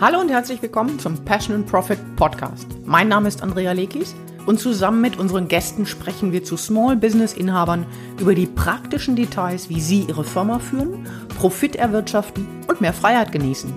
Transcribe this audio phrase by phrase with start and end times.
[0.00, 2.66] Hallo und herzlich willkommen zum Passion and Profit Podcast.
[2.86, 4.14] Mein Name ist Andrea Lekis
[4.46, 7.84] und zusammen mit unseren Gästen sprechen wir zu Small Business Inhabern
[8.18, 13.74] über die praktischen Details, wie sie ihre Firma führen, Profit erwirtschaften und mehr Freiheit genießen.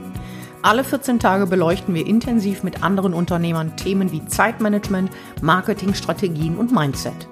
[0.61, 5.11] Alle 14 Tage beleuchten wir intensiv mit anderen Unternehmern Themen wie Zeitmanagement,
[5.42, 7.28] Marketingstrategien und Mindset.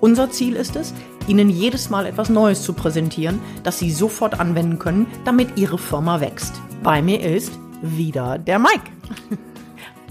[0.00, 0.92] Unser Ziel ist es,
[1.28, 6.20] Ihnen jedes Mal etwas Neues zu präsentieren, das Sie sofort anwenden können, damit Ihre Firma
[6.20, 6.60] wächst.
[6.82, 8.90] Bei mir ist wieder der Mike.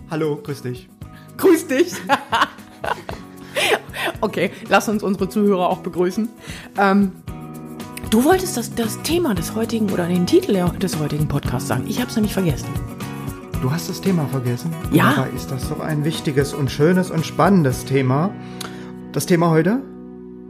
[0.09, 0.89] Hallo, grüß dich.
[1.37, 1.93] Grüß dich.
[4.21, 6.29] okay, lass uns unsere Zuhörer auch begrüßen.
[6.77, 7.13] Ähm,
[8.09, 11.85] du wolltest das, das Thema des heutigen oder den Titel des heutigen Podcasts sagen.
[11.87, 12.67] Ich habe es nämlich vergessen.
[13.61, 14.73] Du hast das Thema vergessen?
[14.91, 15.13] Ja.
[15.17, 18.31] Aber ist das doch ein wichtiges und schönes und spannendes Thema.
[19.11, 19.81] Das Thema heute?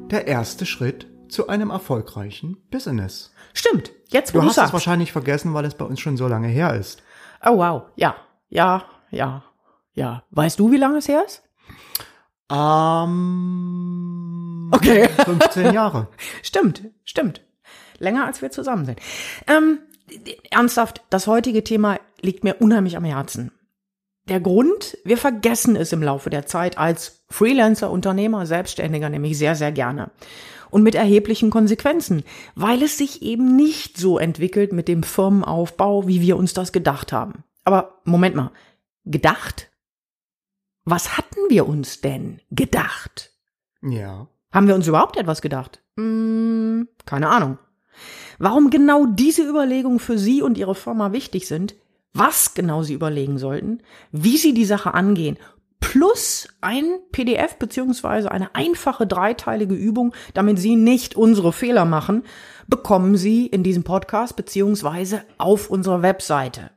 [0.09, 3.31] Der erste Schritt zu einem erfolgreichen Business.
[3.53, 3.91] Stimmt.
[4.09, 4.69] Jetzt, wo Du du, hast sagst.
[4.69, 7.01] es wahrscheinlich vergessen, weil es bei uns schon so lange her ist.
[7.43, 7.83] Oh, wow.
[7.95, 8.15] Ja,
[8.49, 9.43] ja, ja,
[9.93, 10.23] ja.
[10.31, 11.43] Weißt du, wie lange es her ist?
[12.51, 14.21] Ähm,
[14.71, 15.09] Okay.
[15.25, 16.07] 15 Jahre.
[16.43, 17.41] Stimmt, stimmt.
[17.99, 18.99] Länger als wir zusammen sind.
[19.47, 19.79] Ähm,
[20.49, 23.51] ernsthaft, das heutige Thema liegt mir unheimlich am Herzen.
[24.29, 29.55] Der Grund, wir vergessen es im Laufe der Zeit als Freelancer, Unternehmer, Selbstständiger nämlich sehr,
[29.55, 30.11] sehr gerne.
[30.71, 32.23] Und mit erheblichen Konsequenzen,
[32.55, 37.11] weil es sich eben nicht so entwickelt mit dem Firmenaufbau, wie wir uns das gedacht
[37.11, 37.43] haben.
[37.63, 38.51] Aber Moment mal,
[39.05, 39.69] gedacht?
[40.83, 43.31] Was hatten wir uns denn gedacht?
[43.83, 44.27] Ja.
[44.51, 45.83] Haben wir uns überhaupt etwas gedacht?
[45.97, 47.57] Hm, keine Ahnung.
[48.39, 51.75] Warum genau diese Überlegungen für Sie und Ihre Firma wichtig sind,
[52.13, 55.37] was genau Sie überlegen sollten, wie Sie die Sache angehen,
[55.81, 62.23] plus ein PDF beziehungsweise eine einfache dreiteilige Übung, damit Sie nicht unsere Fehler machen,
[62.67, 66.71] bekommen Sie in diesem Podcast beziehungsweise auf unserer Webseite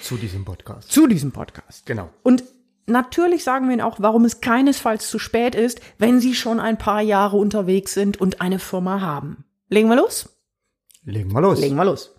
[0.00, 0.90] Zu diesem Podcast.
[0.90, 1.84] zu diesem Podcast.
[1.84, 2.08] Genau.
[2.22, 2.44] Und
[2.86, 6.78] natürlich sagen wir Ihnen auch, warum es keinesfalls zu spät ist, wenn Sie schon ein
[6.78, 9.44] paar Jahre unterwegs sind und eine Firma haben.
[9.68, 10.30] Legen wir los?
[11.04, 11.60] Legen wir los.
[11.60, 12.14] Legen wir los.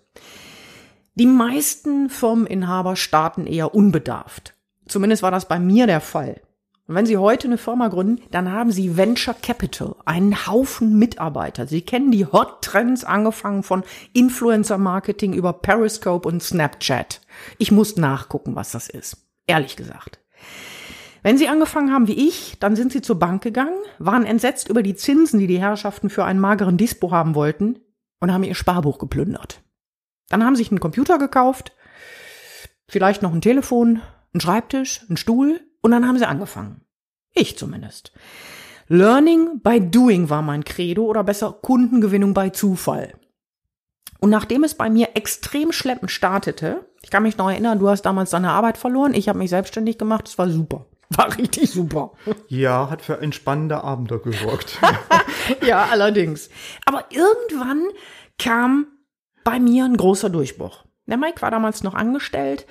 [1.14, 4.54] Die meisten Firmeninhaber starten eher unbedarft.
[4.88, 6.40] Zumindest war das bei mir der Fall.
[6.88, 11.66] Und wenn Sie heute eine Firma gründen, dann haben Sie Venture Capital, einen Haufen Mitarbeiter.
[11.66, 13.84] Sie kennen die Hot Trends, angefangen von
[14.14, 17.20] Influencer Marketing über Periscope und Snapchat.
[17.58, 19.18] Ich muss nachgucken, was das ist.
[19.46, 20.18] Ehrlich gesagt.
[21.22, 24.82] Wenn Sie angefangen haben wie ich, dann sind Sie zur Bank gegangen, waren entsetzt über
[24.82, 27.80] die Zinsen, die die Herrschaften für einen mageren Dispo haben wollten
[28.20, 29.60] und haben ihr Sparbuch geplündert.
[30.30, 31.72] Dann haben Sie sich einen Computer gekauft,
[32.88, 34.00] vielleicht noch ein Telefon,
[34.32, 36.82] einen Schreibtisch, einen Stuhl und dann haben Sie angefangen.
[37.32, 38.12] Ich zumindest.
[38.88, 43.14] Learning by doing war mein Credo oder besser Kundengewinnung bei Zufall.
[44.20, 48.02] Und nachdem es bei mir extrem schleppend startete, ich kann mich noch erinnern, du hast
[48.02, 50.86] damals deine Arbeit verloren, ich habe mich selbstständig gemacht, es war super.
[51.10, 52.12] War richtig super.
[52.48, 54.78] Ja, hat für entspannende Abende gesorgt.
[55.66, 56.50] ja, allerdings.
[56.84, 57.82] Aber irgendwann
[58.38, 58.88] kam
[59.42, 60.84] bei mir ein großer Durchbruch.
[61.06, 62.66] Der Mike war damals noch angestellt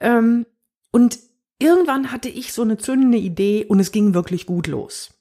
[0.00, 0.46] ähm,
[0.94, 1.18] und
[1.58, 5.12] irgendwann hatte ich so eine zündende Idee und es ging wirklich gut los.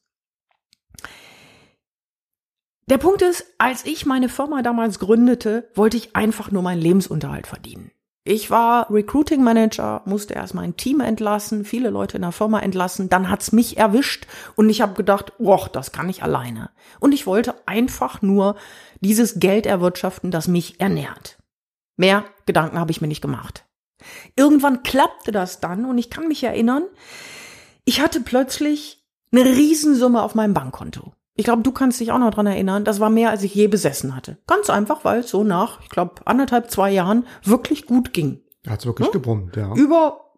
[2.88, 7.48] Der Punkt ist, als ich meine Firma damals gründete, wollte ich einfach nur meinen Lebensunterhalt
[7.48, 7.90] verdienen.
[8.24, 13.10] Ich war Recruiting Manager, musste erst mein Team entlassen, viele Leute in der Firma entlassen,
[13.10, 16.70] dann hat's mich erwischt und ich habe gedacht, boah, das kann ich alleine.
[17.00, 18.58] Und ich wollte einfach nur
[19.00, 21.40] dieses Geld erwirtschaften, das mich ernährt.
[21.98, 23.66] Mehr Gedanken habe ich mir nicht gemacht.
[24.36, 26.84] Irgendwann klappte das dann und ich kann mich erinnern,
[27.86, 31.14] ich hatte plötzlich eine Riesensumme auf meinem Bankkonto.
[31.36, 33.68] Ich glaube, du kannst dich auch noch dran erinnern, das war mehr, als ich je
[33.68, 34.38] besessen hatte.
[34.46, 38.42] Ganz einfach, weil es so nach, ich glaube, anderthalb, zwei Jahren wirklich gut ging.
[38.68, 39.74] Hat's wirklich gebrummt, ja.
[39.74, 40.32] Über,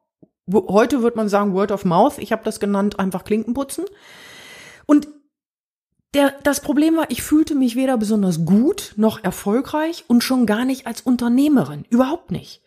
[0.51, 3.85] heute würde man sagen Word of Mouth, ich habe das genannt, einfach Klinken putzen.
[4.85, 5.09] Und
[6.13, 10.63] der, das Problem war, ich fühlte mich weder besonders gut noch erfolgreich und schon gar
[10.63, 11.83] nicht als Unternehmerin.
[11.89, 12.61] Überhaupt nicht.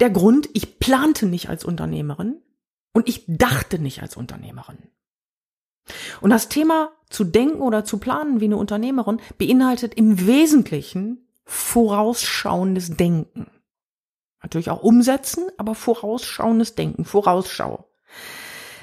[0.00, 2.40] Der Grund, ich plante nicht als Unternehmerin
[2.92, 4.78] und ich dachte nicht als Unternehmerin.
[6.20, 12.96] Und das Thema zu denken oder zu planen wie eine Unternehmerin beinhaltet im Wesentlichen vorausschauendes
[12.96, 13.50] Denken.
[14.42, 17.90] Natürlich auch umsetzen, aber vorausschauendes Denken, Vorausschau.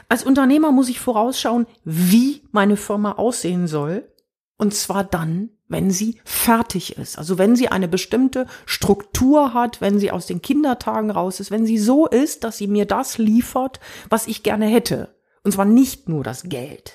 [0.10, 4.12] Als Unternehmer muss ich vorausschauen, wie meine Firma aussehen soll.
[4.58, 7.18] Und zwar dann, wenn sie fertig ist.
[7.18, 11.66] Also wenn sie eine bestimmte Struktur hat, wenn sie aus den Kindertagen raus ist, wenn
[11.66, 13.80] sie so ist, dass sie mir das liefert,
[14.10, 15.16] was ich gerne hätte.
[15.44, 16.94] Und zwar nicht nur das Geld.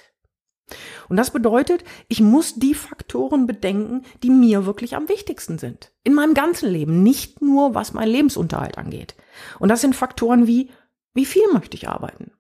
[1.09, 5.93] Und das bedeutet, ich muss die Faktoren bedenken, die mir wirklich am wichtigsten sind.
[6.03, 9.15] In meinem ganzen Leben, nicht nur was mein Lebensunterhalt angeht.
[9.59, 10.71] Und das sind Faktoren wie,
[11.13, 12.33] wie viel möchte ich arbeiten?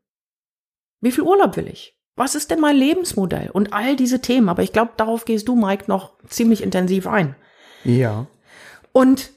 [1.00, 1.98] Wie viel Urlaub will ich?
[2.16, 3.50] Was ist denn mein Lebensmodell?
[3.50, 4.48] Und all diese Themen.
[4.48, 7.34] Aber ich glaube, darauf gehst du, Mike, noch ziemlich intensiv ein.
[7.84, 8.26] Ja.
[8.92, 9.30] Und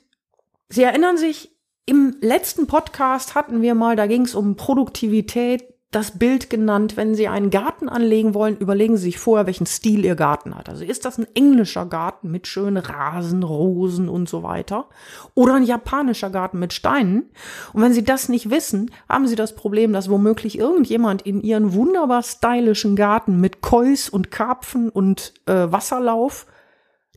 [0.68, 1.51] Sie erinnern sich,
[1.86, 7.16] im letzten Podcast hatten wir mal, da ging es um Produktivität, das Bild genannt, wenn
[7.16, 10.68] Sie einen Garten anlegen wollen, überlegen Sie sich vorher, welchen Stil Ihr Garten hat.
[10.68, 14.90] Also ist das ein englischer Garten mit schönen Rasen, Rosen und so weiter
[15.36, 17.30] oder ein japanischer Garten mit Steinen?
[17.72, 21.74] Und wenn Sie das nicht wissen, haben Sie das Problem, dass womöglich irgendjemand in Ihren
[21.74, 26.46] wunderbar stylischen Garten mit Kois und Karpfen und äh, Wasserlauf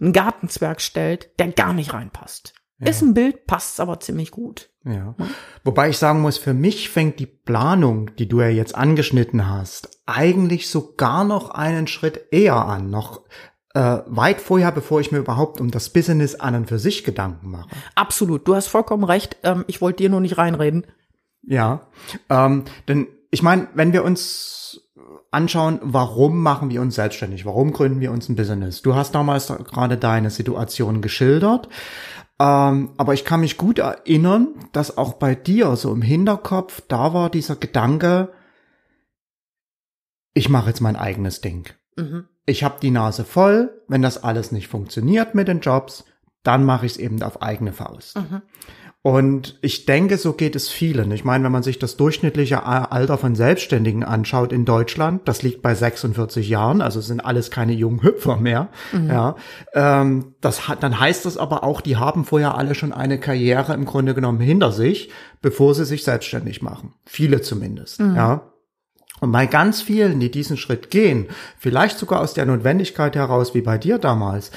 [0.00, 2.54] einen Gartenzwerg stellt, der gar nicht reinpasst.
[2.80, 2.90] Ja.
[2.90, 4.70] Ist ein Bild, passt aber ziemlich gut.
[4.84, 5.16] Ja.
[5.64, 10.00] Wobei ich sagen muss, für mich fängt die Planung, die du ja jetzt angeschnitten hast,
[10.06, 13.22] eigentlich sogar noch einen Schritt eher an, noch
[13.74, 17.50] äh, weit vorher, bevor ich mir überhaupt um das Business an und für sich Gedanken
[17.50, 17.68] mache.
[17.96, 19.36] Absolut, du hast vollkommen recht.
[19.42, 20.86] Ähm, ich wollte dir nur nicht reinreden.
[21.42, 21.88] Ja,
[22.30, 24.80] ähm, denn ich meine, wenn wir uns
[25.30, 27.44] anschauen, warum machen wir uns selbstständig?
[27.44, 28.82] Warum gründen wir uns ein Business?
[28.82, 31.68] Du hast damals gerade deine Situation geschildert.
[32.40, 37.12] Ähm, aber ich kann mich gut erinnern, dass auch bei dir so im Hinterkopf da
[37.12, 38.32] war dieser Gedanke,
[40.34, 41.68] ich mache jetzt mein eigenes Ding.
[41.96, 42.28] Mhm.
[42.46, 46.04] Ich habe die Nase voll, wenn das alles nicht funktioniert mit den Jobs,
[46.44, 48.16] dann mache ich es eben auf eigene Faust.
[48.16, 48.42] Mhm.
[49.02, 51.12] Und ich denke, so geht es vielen.
[51.12, 55.62] Ich meine, wenn man sich das durchschnittliche Alter von Selbstständigen anschaut in Deutschland, das liegt
[55.62, 58.68] bei 46 Jahren, also sind alles keine jungen Hüpfer mehr.
[58.92, 59.08] Mhm.
[59.08, 59.36] Ja,
[59.72, 63.72] ähm, das hat, dann heißt das aber auch, die haben vorher alle schon eine Karriere
[63.72, 65.10] im Grunde genommen hinter sich,
[65.40, 66.94] bevor sie sich selbstständig machen.
[67.04, 68.00] Viele zumindest.
[68.00, 68.16] Mhm.
[68.16, 68.52] Ja.
[69.20, 71.26] Und bei ganz vielen, die diesen Schritt gehen,
[71.58, 74.50] vielleicht sogar aus der Notwendigkeit heraus, wie bei dir damals,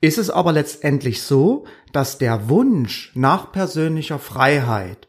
[0.00, 5.08] ist es aber letztendlich so, dass der Wunsch nach persönlicher Freiheit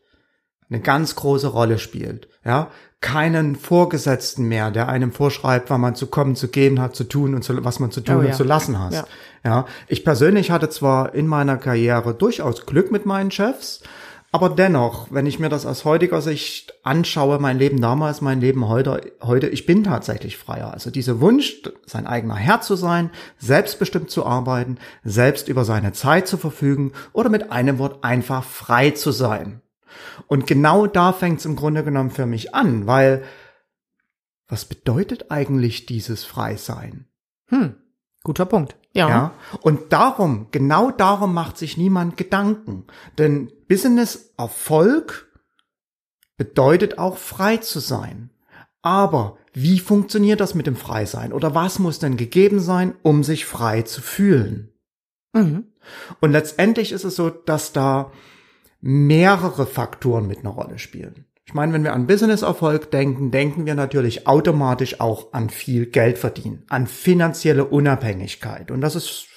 [0.70, 2.28] eine ganz große Rolle spielt.
[2.44, 2.70] Ja,
[3.00, 7.36] keinen Vorgesetzten mehr, der einem vorschreibt, wann man zu kommen, zu gehen hat, zu tun
[7.36, 8.34] und zu, was man zu tun oh, und ja.
[8.34, 8.94] zu lassen hat.
[8.94, 9.06] Ja.
[9.46, 13.84] ja, ich persönlich hatte zwar in meiner Karriere durchaus Glück mit meinen Chefs,
[14.32, 18.68] aber dennoch, wenn ich mir das aus heutiger Sicht anschaue, mein Leben damals, mein Leben
[18.68, 20.74] heute, heute, ich bin tatsächlich freier.
[20.74, 26.28] Also dieser Wunsch, sein eigener Herr zu sein, selbstbestimmt zu arbeiten, selbst über seine Zeit
[26.28, 29.62] zu verfügen oder mit einem Wort einfach frei zu sein.
[30.28, 33.24] Und genau da fängt es im Grunde genommen für mich an, weil
[34.50, 37.06] was bedeutet eigentlich dieses Freisein?
[37.48, 37.76] Hm,
[38.24, 38.76] guter Punkt.
[38.94, 39.10] Ja.
[39.10, 39.32] ja.
[39.62, 42.86] Und darum, genau darum macht sich niemand Gedanken.
[43.18, 45.32] Denn Business-Erfolg
[46.38, 48.30] bedeutet auch frei zu sein.
[48.82, 51.34] Aber wie funktioniert das mit dem Freisein?
[51.34, 54.70] Oder was muss denn gegeben sein, um sich frei zu fühlen?
[55.34, 55.66] Mhm.
[56.20, 58.12] Und letztendlich ist es so, dass da
[58.82, 61.26] mehrere Faktoren mit einer Rolle spielen.
[61.46, 66.18] Ich meine, wenn wir an Business-Erfolg denken, denken wir natürlich automatisch auch an viel Geld
[66.18, 68.70] verdienen, an finanzielle Unabhängigkeit.
[68.70, 69.28] Und das ist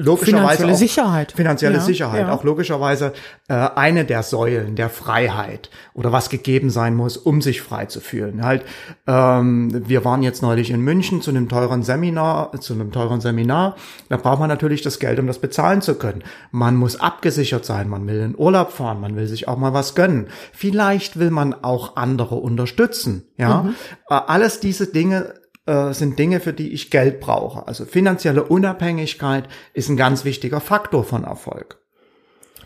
[0.00, 1.32] logischerweise finanzielle auch, Sicherheit.
[1.32, 2.32] Finanzielle ja, Sicherheit, ja.
[2.32, 3.12] auch logischerweise
[3.48, 8.00] äh, eine der Säulen der Freiheit oder was gegeben sein muss, um sich frei zu
[8.00, 8.44] fühlen.
[8.44, 8.64] Halt,
[9.06, 13.76] ähm, wir waren jetzt neulich in München zu einem teuren Seminar, zu einem teuren Seminar.
[14.08, 16.22] Da braucht man natürlich das Geld, um das bezahlen zu können.
[16.50, 19.94] Man muss abgesichert sein, man will in Urlaub fahren, man will sich auch mal was
[19.94, 20.28] gönnen.
[20.52, 23.24] Vielleicht will man auch andere unterstützen.
[23.36, 23.74] Ja, mhm.
[24.08, 27.66] äh, alles diese Dinge äh, sind Dinge, für die ich Geld brauche.
[27.68, 31.78] Also finanzielle Unabhängigkeit ist ein ganz wichtiger Faktor von Erfolg.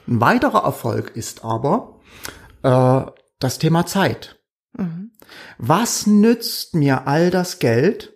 [0.07, 2.01] Ein weiterer Erfolg ist aber
[2.63, 4.39] äh, das Thema Zeit.
[4.73, 5.13] Mhm.
[5.59, 8.13] Was nützt mir all das Geld,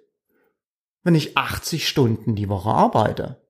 [1.03, 3.43] wenn ich 80 Stunden die Woche arbeite?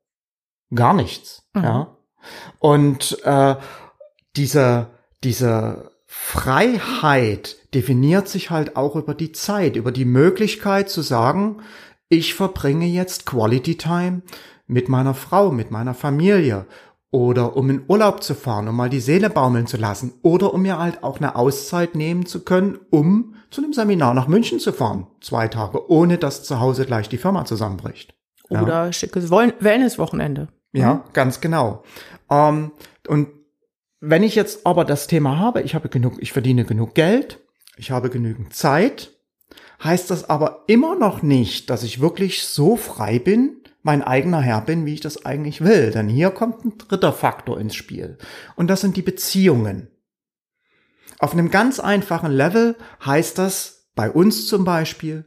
[0.74, 1.48] Gar nichts.
[1.54, 1.62] Mhm.
[1.62, 1.96] Ja.
[2.58, 3.56] Und äh,
[4.36, 4.90] diese,
[5.24, 11.58] diese Freiheit definiert sich halt auch über die Zeit, über die Möglichkeit zu sagen,
[12.08, 14.22] ich verbringe jetzt Quality Time
[14.66, 16.66] mit meiner Frau, mit meiner Familie
[17.10, 20.62] oder um in Urlaub zu fahren, um mal die Seele baumeln zu lassen oder um
[20.62, 24.72] mir halt auch eine Auszeit nehmen zu können, um zu einem Seminar nach München zu
[24.72, 28.14] fahren, zwei Tage, ohne dass zu Hause gleich die Firma zusammenbricht.
[28.50, 28.92] Oder ja.
[28.92, 30.48] schickes Wellnesswochenende.
[30.72, 31.00] Ja, mhm.
[31.12, 31.82] ganz genau.
[32.30, 32.72] Ähm,
[33.06, 33.28] und
[34.00, 37.40] wenn ich jetzt aber das Thema habe, ich habe genug, ich verdiene genug Geld,
[37.78, 39.12] ich habe genügend Zeit,
[39.82, 44.60] heißt das aber immer noch nicht, dass ich wirklich so frei bin, mein eigener Herr
[44.60, 45.90] bin, wie ich das eigentlich will.
[45.92, 48.18] Denn hier kommt ein dritter Faktor ins Spiel.
[48.56, 49.88] Und das sind die Beziehungen.
[51.20, 55.24] Auf einem ganz einfachen Level heißt das bei uns zum Beispiel,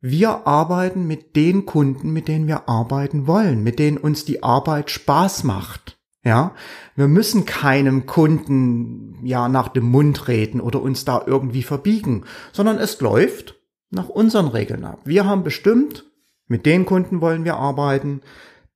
[0.00, 4.90] wir arbeiten mit den Kunden, mit denen wir arbeiten wollen, mit denen uns die Arbeit
[4.90, 5.95] Spaß macht.
[6.26, 6.56] Ja,
[6.96, 12.78] wir müssen keinem Kunden ja nach dem Mund reden oder uns da irgendwie verbiegen, sondern
[12.78, 13.54] es läuft
[13.90, 14.98] nach unseren Regeln ab.
[15.04, 16.04] Wir haben bestimmt,
[16.48, 18.22] mit den Kunden wollen wir arbeiten.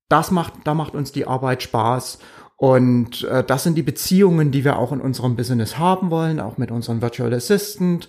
[0.09, 2.21] Das macht, da macht uns die Arbeit Spaß.
[2.57, 6.57] Und äh, das sind die Beziehungen, die wir auch in unserem Business haben wollen, auch
[6.57, 8.09] mit unserem Virtual Assistant.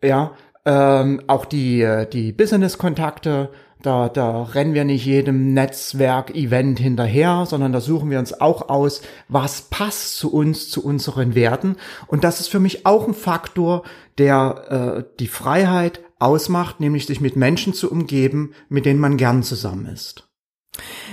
[0.00, 3.50] Ja, ähm, auch die, äh, die Business-Kontakte,
[3.82, 9.02] da, da rennen wir nicht jedem Netzwerk-Event hinterher, sondern da suchen wir uns auch aus,
[9.28, 11.76] was passt zu uns, zu unseren Werten.
[12.06, 13.82] Und das ist für mich auch ein Faktor,
[14.18, 19.42] der äh, die Freiheit ausmacht, nämlich sich mit Menschen zu umgeben, mit denen man gern
[19.42, 20.28] zusammen ist.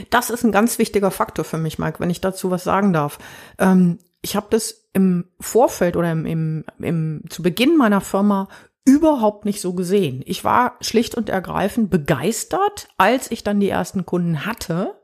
[0.09, 3.17] Das ist ein ganz wichtiger Faktor für mich, Mike, wenn ich dazu was sagen darf.
[3.57, 8.49] Ähm, ich habe das im Vorfeld oder im, im, im, zu Beginn meiner Firma
[8.87, 10.23] überhaupt nicht so gesehen.
[10.25, 14.95] Ich war schlicht und ergreifend begeistert, als ich dann die ersten Kunden hatte.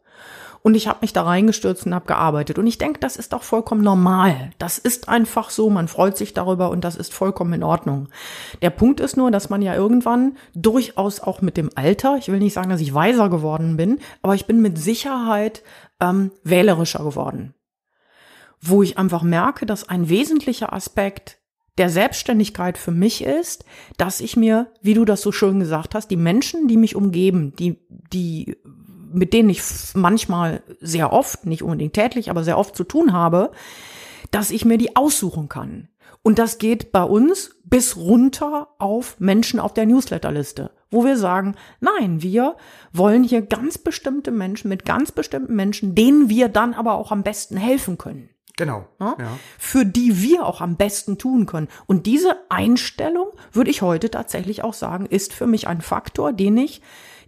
[0.62, 2.58] Und ich habe mich da reingestürzt und habe gearbeitet.
[2.58, 4.52] Und ich denke, das ist auch vollkommen normal.
[4.58, 5.70] Das ist einfach so.
[5.70, 8.08] Man freut sich darüber und das ist vollkommen in Ordnung.
[8.62, 12.40] Der Punkt ist nur, dass man ja irgendwann durchaus auch mit dem Alter, ich will
[12.40, 15.62] nicht sagen, dass ich weiser geworden bin, aber ich bin mit Sicherheit
[16.00, 17.54] ähm, wählerischer geworden.
[18.62, 21.43] Wo ich einfach merke, dass ein wesentlicher Aspekt
[21.78, 23.66] der Selbstständigkeit für mich ist,
[23.98, 27.56] dass ich mir, wie du das so schön gesagt hast, die Menschen, die mich umgeben,
[27.58, 27.80] die,
[28.12, 28.58] die,
[29.12, 29.62] mit denen ich
[29.96, 33.52] manchmal sehr oft, nicht unbedingt täglich, aber sehr oft zu tun habe,
[34.32, 35.90] dass ich mir die aussuchen kann.
[36.22, 41.56] Und das geht bei uns bis runter auf Menschen auf der Newsletterliste, wo wir sagen,
[41.82, 42.56] nein, wir
[42.94, 47.24] wollen hier ganz bestimmte Menschen mit ganz bestimmten Menschen, denen wir dann aber auch am
[47.24, 48.30] besten helfen können.
[48.58, 48.88] Genau.
[49.00, 49.16] Ja?
[49.58, 51.70] Für die wir auch am besten tun können.
[51.88, 56.58] Und diese Einstellung, würde ich heute tatsächlich auch sagen, ist für mich ein Faktor, den
[56.58, 56.82] ich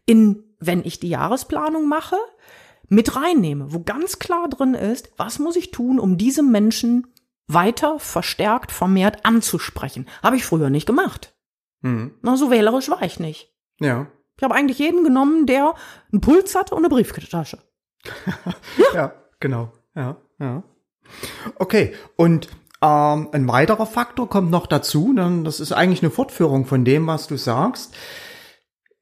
[0.05, 2.17] in, wenn ich die Jahresplanung mache,
[2.88, 7.08] mit reinnehme, wo ganz klar drin ist, was muss ich tun, um diese Menschen
[7.48, 10.08] weiter, verstärkt, vermehrt anzusprechen.
[10.22, 11.36] Habe ich früher nicht gemacht.
[11.82, 12.13] Mhm.
[12.22, 13.51] Na, so wählerisch war ich nicht.
[13.79, 14.08] Ja.
[14.38, 15.74] Ich habe eigentlich jeden genommen, der
[16.12, 17.60] einen Puls hatte und eine Brieftasche.
[18.77, 18.94] ja.
[18.94, 19.72] ja, genau.
[19.96, 20.63] Ja, ja.
[21.55, 22.50] Okay, und
[22.81, 27.07] ähm, ein weiterer Faktor kommt noch dazu, dann das ist eigentlich eine Fortführung von dem,
[27.07, 27.93] was du sagst.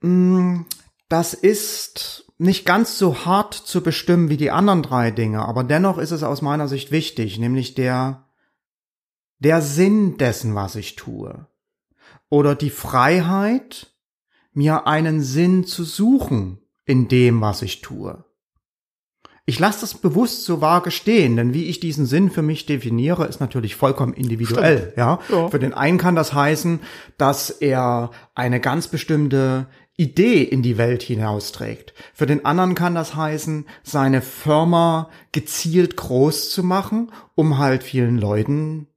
[0.01, 0.62] Mm,
[1.10, 5.98] das ist nicht ganz so hart zu bestimmen wie die anderen drei Dinge, aber dennoch
[5.98, 8.27] ist es aus meiner Sicht wichtig, nämlich der,
[9.39, 11.48] der Sinn dessen, was ich tue.
[12.29, 13.93] Oder die Freiheit,
[14.53, 18.24] mir einen Sinn zu suchen in dem, was ich tue.
[19.45, 23.25] Ich lasse das bewusst so vage stehen, denn wie ich diesen Sinn für mich definiere,
[23.25, 24.93] ist natürlich vollkommen individuell.
[24.95, 25.19] Ja?
[25.29, 25.50] ja?
[25.50, 26.79] Für den einen kann das heißen,
[27.17, 31.93] dass er eine ganz bestimmte Idee in die Welt hinausträgt.
[32.13, 38.17] Für den anderen kann das heißen, seine Firma gezielt groß zu machen, um halt vielen
[38.17, 38.88] Leuten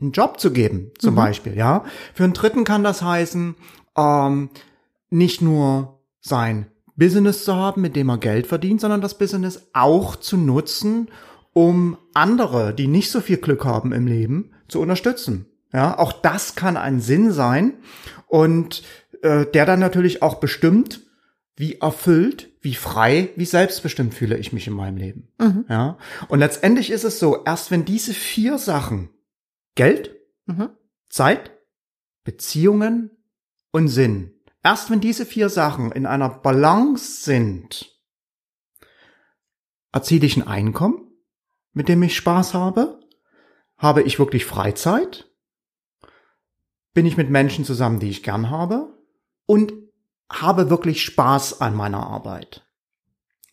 [0.00, 1.16] einen Job zu geben, zum mhm.
[1.16, 1.56] Beispiel.
[1.56, 1.84] Ja.
[2.14, 3.54] Für einen dritten kann das heißen,
[3.96, 4.50] ähm,
[5.10, 6.66] nicht nur sein
[6.96, 11.10] Business zu haben, mit dem er Geld verdient, sondern das Business auch zu nutzen,
[11.52, 15.46] um andere, die nicht so viel Glück haben im Leben, zu unterstützen.
[15.72, 17.74] Ja, auch das kann ein Sinn sein
[18.26, 18.82] und
[19.22, 21.02] äh, der dann natürlich auch bestimmt,
[21.54, 25.28] wie erfüllt, wie frei, wie selbstbestimmt fühle ich mich in meinem Leben.
[25.38, 25.64] Mhm.
[25.68, 25.98] Ja,
[26.28, 29.10] und letztendlich ist es so, erst wenn diese vier Sachen
[29.74, 30.70] Geld, mhm.
[31.08, 31.52] Zeit,
[32.24, 33.10] Beziehungen
[33.70, 34.35] und Sinn
[34.66, 37.96] Erst wenn diese vier Sachen in einer Balance sind,
[39.92, 41.08] erziele ich ein Einkommen,
[41.72, 42.98] mit dem ich Spaß habe,
[43.78, 45.30] habe ich wirklich Freizeit,
[46.94, 48.92] bin ich mit Menschen zusammen, die ich gern habe
[49.46, 49.72] und
[50.28, 52.66] habe wirklich Spaß an meiner Arbeit.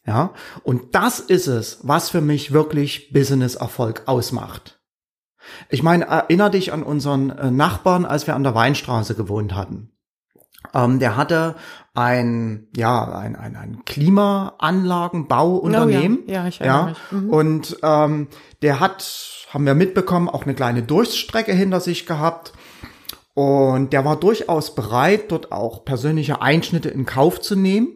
[0.07, 4.81] Ja, und das ist es, was für mich wirklich Business-Erfolg ausmacht.
[5.69, 9.92] Ich meine, erinnere dich an unseren äh, Nachbarn, als wir an der Weinstraße gewohnt hatten.
[10.73, 11.55] Ähm, der hatte
[11.93, 16.19] ein, ja, ein, ein, ein Klimaanlagenbauunternehmen.
[16.27, 16.43] Oh ja.
[16.43, 16.85] ja, ich ja.
[16.87, 16.97] Mich.
[17.11, 17.29] Mhm.
[17.29, 18.27] Und ähm,
[18.61, 22.53] der hat, haben wir mitbekommen, auch eine kleine Durststrecke hinter sich gehabt.
[23.35, 27.87] Und der war durchaus bereit, dort auch persönliche Einschnitte in Kauf zu nehmen,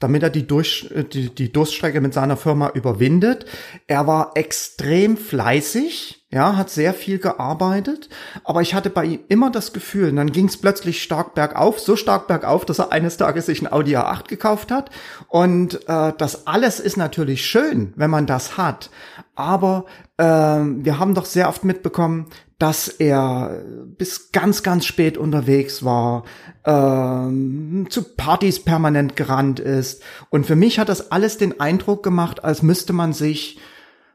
[0.00, 3.46] damit er die, Durch, die, die Durststrecke mit seiner Firma überwindet.
[3.86, 8.08] Er war extrem fleißig, ja, hat sehr viel gearbeitet,
[8.42, 11.78] aber ich hatte bei ihm immer das Gefühl, und dann ging es plötzlich stark bergauf,
[11.78, 14.90] so stark bergauf, dass er eines Tages sich ein Audi A8 gekauft hat.
[15.28, 18.88] Und äh, das alles ist natürlich schön, wenn man das hat.
[19.34, 19.84] Aber
[20.16, 22.26] äh, wir haben doch sehr oft mitbekommen,
[22.58, 23.62] dass er
[23.98, 26.24] bis ganz, ganz spät unterwegs war,
[26.64, 30.02] äh, zu Partys permanent gerannt ist.
[30.30, 33.58] Und für mich hat das alles den Eindruck gemacht, als müsste man sich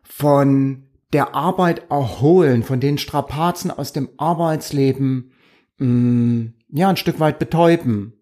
[0.01, 5.31] von der Arbeit erholen, von den Strapazen aus dem Arbeitsleben,
[5.77, 8.13] mh, mm, ja, ein Stück weit betäuben.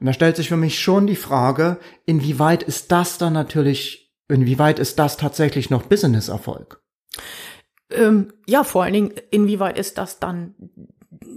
[0.00, 4.80] Und da stellt sich für mich schon die Frage, inwieweit ist das dann natürlich, inwieweit
[4.80, 6.82] ist das tatsächlich noch Business-Erfolg?
[7.90, 10.54] Ähm, ja, vor allen Dingen, inwieweit ist das dann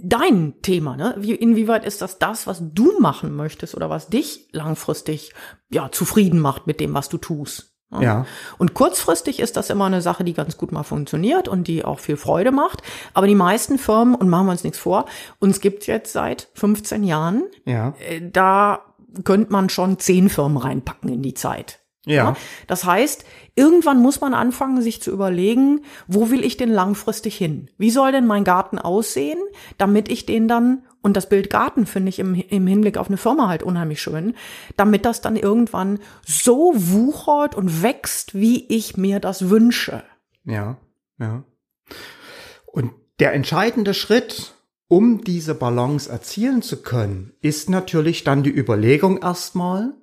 [0.02, 1.14] dein Thema, ne?
[1.18, 5.32] Wie, inwieweit ist das das, was du machen möchtest oder was dich langfristig,
[5.70, 7.75] ja, zufrieden macht mit dem, was du tust?
[7.90, 8.26] Ja.
[8.58, 12.00] Und kurzfristig ist das immer eine Sache, die ganz gut mal funktioniert und die auch
[12.00, 12.82] viel Freude macht.
[13.14, 15.06] Aber die meisten Firmen, und machen wir uns nichts vor,
[15.38, 17.94] uns gibt jetzt seit 15 Jahren, ja.
[18.08, 18.80] Äh, da
[19.24, 21.80] könnte man schon zehn Firmen reinpacken in die Zeit.
[22.06, 22.36] Ja.
[22.68, 23.24] Das heißt,
[23.56, 27.68] irgendwann muss man anfangen, sich zu überlegen, wo will ich denn langfristig hin?
[27.78, 29.38] Wie soll denn mein Garten aussehen,
[29.76, 33.16] damit ich den dann und das Bild Garten finde ich im, im Hinblick auf eine
[33.16, 34.34] Firma halt unheimlich schön,
[34.76, 40.02] damit das dann irgendwann so wuchert und wächst, wie ich mir das wünsche.
[40.42, 40.78] Ja,
[41.20, 41.44] ja.
[42.66, 44.56] Und der entscheidende Schritt,
[44.88, 49.94] um diese Balance erzielen zu können, ist natürlich dann die Überlegung erstmal,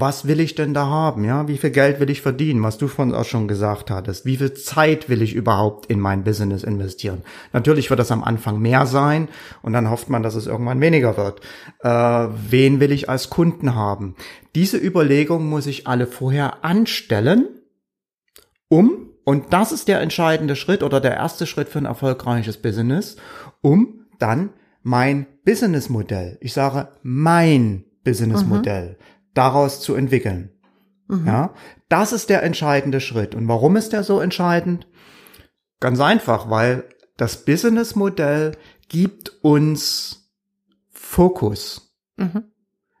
[0.00, 1.24] was will ich denn da haben?
[1.24, 2.62] Ja, wie viel Geld will ich verdienen?
[2.62, 4.24] Was du von auch schon gesagt hattest.
[4.24, 7.22] Wie viel Zeit will ich überhaupt in mein Business investieren?
[7.52, 9.28] Natürlich wird das am Anfang mehr sein
[9.62, 11.40] und dann hofft man, dass es irgendwann weniger wird.
[11.82, 14.14] Äh, wen will ich als Kunden haben?
[14.54, 17.48] Diese Überlegung muss ich alle vorher anstellen,
[18.68, 23.16] um, und das ist der entscheidende Schritt oder der erste Schritt für ein erfolgreiches Business,
[23.60, 24.50] um dann
[24.82, 30.50] mein Businessmodell, ich sage mein Businessmodell, mhm daraus zu entwickeln.
[31.06, 31.26] Mhm.
[31.26, 31.54] Ja,
[31.88, 33.34] das ist der entscheidende Schritt.
[33.34, 34.86] Und warum ist der so entscheidend?
[35.80, 36.84] Ganz einfach, weil
[37.16, 38.56] das Businessmodell
[38.88, 40.30] gibt uns
[40.90, 41.94] Fokus.
[42.16, 42.44] Mhm.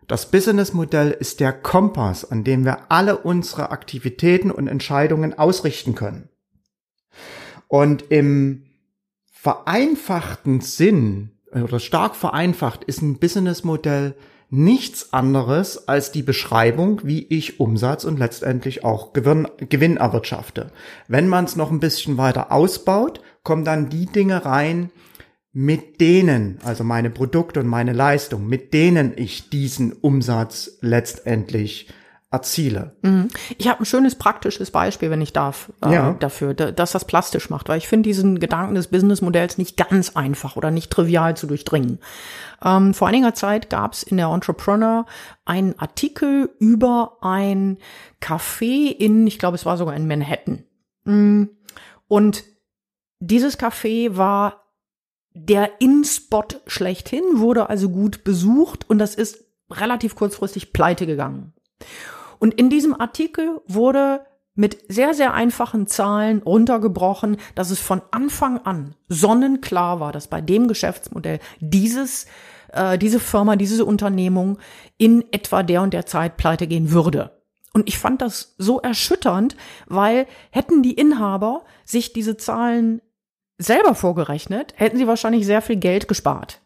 [0.06, 6.30] Das Businessmodell ist der Kompass, an dem wir alle unsere Aktivitäten und Entscheidungen ausrichten können.
[7.66, 8.64] Und im
[9.30, 14.14] vereinfachten Sinn oder stark vereinfacht ist ein Businessmodell
[14.50, 20.70] nichts anderes als die Beschreibung, wie ich Umsatz und letztendlich auch Gewinn, Gewinn erwirtschafte.
[21.06, 24.90] Wenn man es noch ein bisschen weiter ausbaut, kommen dann die Dinge rein,
[25.52, 31.88] mit denen, also meine Produkte und meine Leistung, mit denen ich diesen Umsatz letztendlich
[32.30, 32.94] erziele.
[33.02, 33.28] Mhm.
[33.56, 36.12] Ich habe ein schönes praktisches Beispiel, wenn ich darf, äh, ja.
[36.12, 40.56] dafür, dass das plastisch macht, weil ich finde diesen Gedanken des Businessmodells nicht ganz einfach
[40.56, 42.00] oder nicht trivial zu durchdringen.
[42.62, 45.06] Ähm, vor einiger Zeit gab es in der Entrepreneur
[45.46, 47.78] einen Artikel über ein
[48.20, 50.64] Café in, ich glaube, es war sogar in Manhattan.
[51.04, 51.44] Mm.
[52.08, 52.44] Und
[53.20, 54.64] dieses Café war
[55.32, 61.54] der In-Spot schlechthin, wurde also gut besucht und das ist relativ kurzfristig pleite gegangen.
[62.38, 64.20] Und in diesem Artikel wurde
[64.54, 70.40] mit sehr, sehr einfachen Zahlen runtergebrochen, dass es von Anfang an sonnenklar war, dass bei
[70.40, 72.26] dem Geschäftsmodell dieses,
[72.72, 74.58] äh, diese Firma, diese Unternehmung
[74.96, 77.38] in etwa der und der Zeit pleite gehen würde.
[77.72, 83.00] Und ich fand das so erschütternd, weil hätten die Inhaber sich diese Zahlen
[83.58, 86.60] selber vorgerechnet, hätten sie wahrscheinlich sehr viel Geld gespart.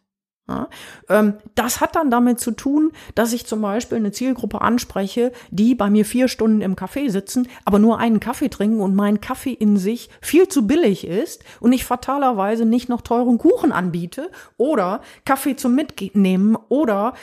[0.49, 0.67] Ja,
[1.07, 5.73] ähm, das hat dann damit zu tun, dass ich zum Beispiel eine Zielgruppe anspreche, die
[5.73, 9.53] bei mir vier Stunden im Café sitzen, aber nur einen Kaffee trinken und mein Kaffee
[9.53, 14.99] in sich viel zu billig ist und ich fatalerweise nicht noch teuren Kuchen anbiete oder
[15.23, 17.13] Kaffee zum Mitnehmen oder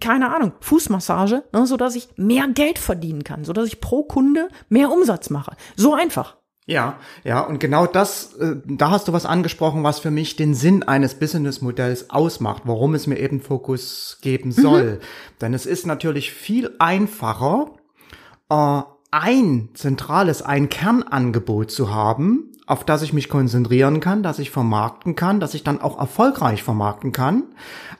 [0.00, 4.02] keine Ahnung Fußmassage, ne, so dass ich mehr Geld verdienen kann, so dass ich pro
[4.04, 5.56] Kunde mehr Umsatz mache.
[5.76, 6.41] So einfach.
[6.64, 10.54] Ja, ja, und genau das, äh, da hast du was angesprochen, was für mich den
[10.54, 14.62] Sinn eines Businessmodells ausmacht, warum es mir eben Fokus geben mhm.
[14.62, 14.84] soll.
[14.84, 14.98] Mhm.
[15.40, 17.72] Denn es ist natürlich viel einfacher,
[18.48, 24.50] äh, ein zentrales, ein Kernangebot zu haben, auf das ich mich konzentrieren kann, das ich
[24.50, 27.42] vermarkten kann, das ich dann auch erfolgreich vermarkten kann,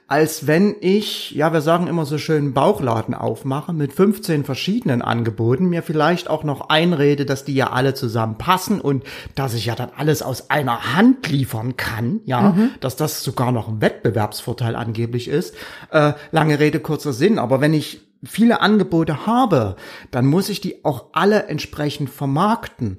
[0.09, 5.69] als wenn ich, ja, wir sagen immer so schön, Bauchladen aufmache mit 15 verschiedenen Angeboten,
[5.69, 9.75] mir vielleicht auch noch einrede, dass die ja alle zusammen passen und dass ich ja
[9.75, 12.71] dann alles aus einer Hand liefern kann, ja, mhm.
[12.81, 15.55] dass das sogar noch ein Wettbewerbsvorteil angeblich ist.
[15.91, 19.77] Äh, lange Rede, kurzer Sinn, aber wenn ich viele Angebote habe,
[20.11, 22.99] dann muss ich die auch alle entsprechend vermarkten.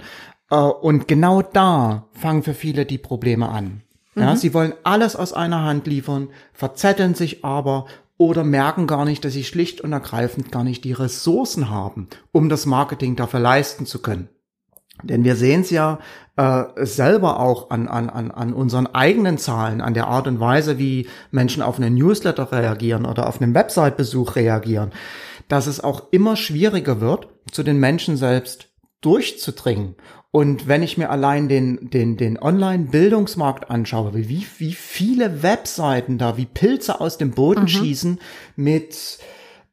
[0.49, 3.81] Äh, und genau da fangen für viele die Probleme an.
[4.15, 9.25] Ja, sie wollen alles aus einer Hand liefern, verzetteln sich aber oder merken gar nicht,
[9.25, 13.88] dass sie schlicht und ergreifend gar nicht die Ressourcen haben, um das Marketing dafür leisten
[13.88, 14.29] zu können.
[15.01, 15.99] Denn wir sehen es ja
[16.36, 20.77] äh, selber auch an, an, an, an unseren eigenen Zahlen, an der Art und Weise,
[20.77, 24.91] wie Menschen auf einen Newsletter reagieren oder auf einen Website-Besuch reagieren,
[25.47, 28.69] dass es auch immer schwieriger wird, zu den Menschen selbst
[29.01, 29.95] durchzudringen.
[30.32, 36.38] Und wenn ich mir allein den, den, den Online-Bildungsmarkt anschaue, wie, wie viele Webseiten da
[36.38, 37.67] wie Pilze aus dem Boden mhm.
[37.67, 38.19] schießen
[38.56, 39.19] mit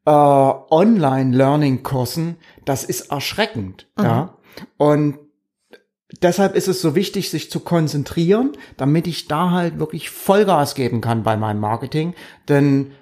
[0.05, 3.87] äh, Online-Learning-Kursen, das ist erschreckend.
[3.97, 4.05] Mhm.
[4.05, 4.35] Ja.
[4.77, 5.19] Und
[6.23, 11.01] deshalb ist es so wichtig, sich zu konzentrieren, damit ich da halt wirklich Vollgas geben
[11.01, 12.15] kann bei meinem Marketing.
[12.49, 12.93] Denn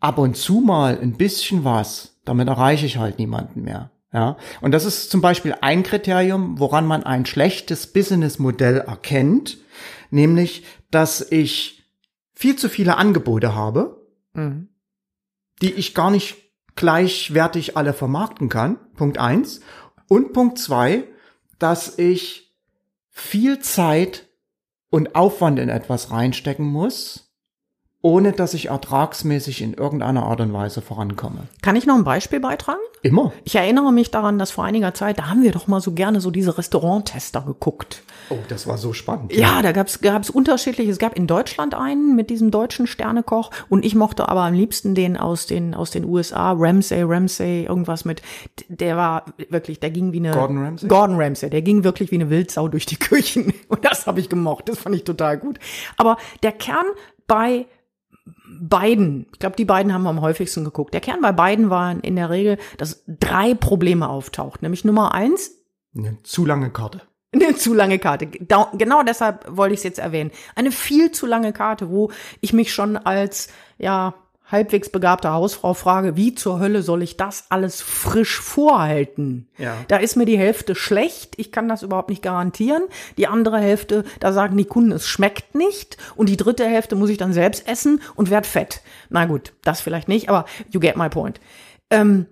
[0.00, 3.90] ab und zu mal ein bisschen was, damit erreiche ich halt niemanden mehr.
[4.12, 9.58] Ja, und das ist zum Beispiel ein Kriterium, woran man ein schlechtes Businessmodell erkennt,
[10.10, 11.84] nämlich, dass ich
[12.34, 14.68] viel zu viele Angebote habe, mhm.
[15.62, 16.38] die ich gar nicht
[16.74, 18.78] gleichwertig alle vermarkten kann.
[18.96, 19.60] Punkt eins.
[20.10, 21.04] Und Punkt zwei,
[21.60, 22.52] dass ich
[23.10, 24.26] viel Zeit
[24.90, 27.29] und Aufwand in etwas reinstecken muss,
[28.02, 31.48] ohne dass ich ertragsmäßig in irgendeiner Art und Weise vorankomme.
[31.60, 32.80] Kann ich noch ein Beispiel beitragen?
[33.02, 33.32] Immer.
[33.44, 36.20] Ich erinnere mich daran, dass vor einiger Zeit, da haben wir doch mal so gerne
[36.20, 38.02] so diese Restauranttester geguckt.
[38.30, 39.32] Oh, das war so spannend.
[39.32, 40.90] Ja, ja da gab's gab's unterschiedliche.
[40.90, 44.94] Es gab in Deutschland einen mit diesem deutschen Sternekoch und ich mochte aber am liebsten
[44.94, 48.22] den aus den aus den USA, Ramsay, Ramsay, irgendwas mit.
[48.68, 50.88] Der war wirklich, der ging wie eine Gordon Ramsay.
[50.88, 54.28] Gordon Ramsay, der ging wirklich wie eine Wildsau durch die Küchen und das habe ich
[54.28, 54.68] gemocht.
[54.68, 55.58] Das fand ich total gut.
[55.96, 56.86] Aber der Kern
[57.26, 57.66] bei
[58.60, 60.94] beiden, ich glaube, die beiden haben wir am häufigsten geguckt.
[60.94, 64.62] Der Kern bei beiden war in der Regel, dass drei Probleme auftaucht.
[64.62, 65.52] Nämlich Nummer eins.
[65.96, 67.02] Eine zu lange Karte.
[67.32, 68.26] Eine zu lange Karte.
[68.26, 70.30] Genau deshalb wollte ich es jetzt erwähnen.
[70.54, 72.10] Eine viel zu lange Karte, wo
[72.40, 74.14] ich mich schon als, ja,
[74.50, 79.48] halbwegs begabte Hausfrau frage, wie zur Hölle soll ich das alles frisch vorhalten?
[79.58, 79.76] Ja.
[79.88, 82.82] Da ist mir die Hälfte schlecht, ich kann das überhaupt nicht garantieren.
[83.16, 85.96] Die andere Hälfte, da sagen die Kunden, es schmeckt nicht.
[86.16, 88.82] Und die dritte Hälfte muss ich dann selbst essen und werd fett.
[89.08, 91.40] Na gut, das vielleicht nicht, aber you get my point.
[91.90, 92.26] Ähm,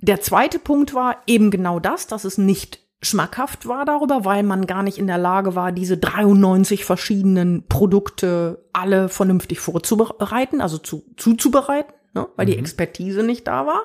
[0.00, 4.66] der zweite Punkt war eben genau das, dass es nicht schmackhaft war darüber, weil man
[4.66, 11.04] gar nicht in der Lage war, diese 93 verschiedenen Produkte alle vernünftig vorzubereiten, also zu,
[11.16, 12.26] zuzubereiten, ne?
[12.36, 12.50] weil mhm.
[12.50, 13.82] die Expertise nicht da war.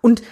[0.00, 0.22] Und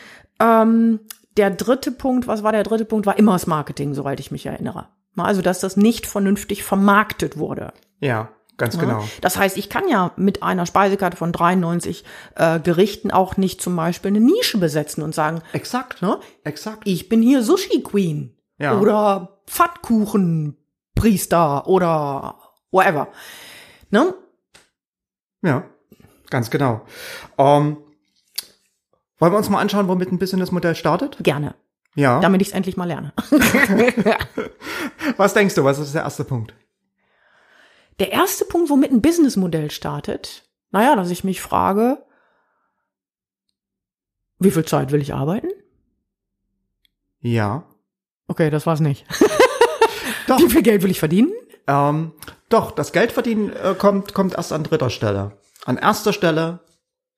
[0.41, 1.01] ähm,
[1.37, 4.47] der dritte Punkt, was war der dritte Punkt, war immer das Marketing, soweit ich mich
[4.47, 4.89] erinnere.
[5.17, 7.73] Also, dass das nicht vernünftig vermarktet wurde.
[8.01, 8.31] Ja.
[8.57, 9.01] Ganz genau.
[9.01, 9.09] Ja?
[9.21, 12.05] Das heißt, ich kann ja mit einer Speisekarte von 93
[12.37, 16.21] äh, Gerichten auch nicht zum Beispiel eine Nische besetzen und sagen, exakt, ne?
[16.45, 16.83] Exakt.
[16.85, 18.79] Ich bin hier Sushi Queen ja.
[18.79, 20.57] oder Pfannkuchen
[20.95, 22.37] Priester oder
[22.71, 23.09] whatever.
[23.91, 24.15] Ne?
[25.43, 25.65] Ja,
[26.31, 26.83] ganz genau.
[27.37, 27.79] Ähm,
[29.19, 31.19] wollen wir uns mal anschauen, womit ein Businessmodell startet?
[31.23, 31.55] Gerne.
[31.97, 32.21] Ja.
[32.21, 33.13] Damit ich es endlich mal lerne.
[35.17, 36.55] was denkst du, was ist der erste Punkt?
[37.99, 42.05] Der erste Punkt, womit ein Businessmodell startet, naja, dass ich mich frage,
[44.39, 45.49] wie viel Zeit will ich arbeiten?
[47.21, 47.69] Ja.
[48.27, 49.07] Okay, das war's nicht.
[50.27, 50.39] doch.
[50.39, 51.33] Wie viel Geld will ich verdienen?
[51.67, 52.13] Ähm,
[52.49, 55.39] doch, das Geldverdienen äh, kommt, kommt erst an dritter Stelle.
[55.65, 56.61] An erster Stelle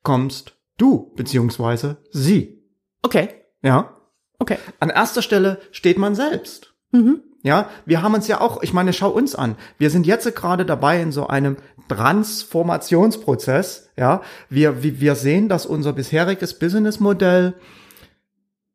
[0.03, 2.62] kommst du, beziehungsweise sie.
[3.03, 3.29] Okay.
[3.62, 3.97] Ja.
[4.39, 4.59] Okay.
[4.79, 6.75] An erster Stelle steht man selbst.
[6.93, 7.23] Mhm.
[7.47, 9.55] Ja, wir haben uns ja auch, ich meine, schau uns an.
[9.79, 13.91] Wir sind jetzt gerade dabei in so einem Transformationsprozess.
[13.97, 17.55] Ja, wir, wir sehen, dass unser bisheriges Businessmodell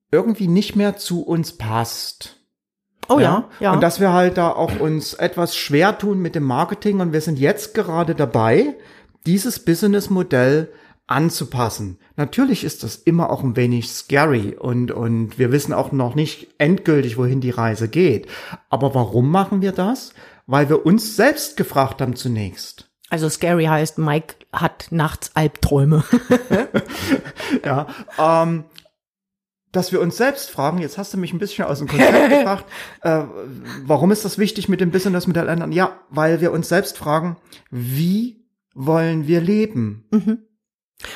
[0.09, 2.37] irgendwie nicht mehr zu uns passt.
[3.09, 3.73] Oh ja, ja, ja.
[3.73, 7.19] Und dass wir halt da auch uns etwas schwer tun mit dem Marketing und wir
[7.19, 8.75] sind jetzt gerade dabei,
[9.25, 10.69] dieses Businessmodell
[11.11, 11.99] anzupassen.
[12.15, 16.47] Natürlich ist das immer auch ein wenig scary und, und wir wissen auch noch nicht
[16.57, 18.27] endgültig, wohin die Reise geht.
[18.69, 20.13] Aber warum machen wir das?
[20.47, 22.89] Weil wir uns selbst gefragt haben zunächst.
[23.09, 26.03] Also scary heißt, Mike hat nachts Albträume.
[27.65, 28.63] ja, ähm,
[29.73, 32.65] dass wir uns selbst fragen, jetzt hast du mich ein bisschen aus dem Konzept gefragt,
[33.01, 33.23] äh,
[33.83, 35.73] warum ist das wichtig mit dem Business Modell ändern?
[35.73, 37.35] Ja, weil wir uns selbst fragen,
[37.69, 40.05] wie wollen wir leben?
[40.11, 40.39] Mhm.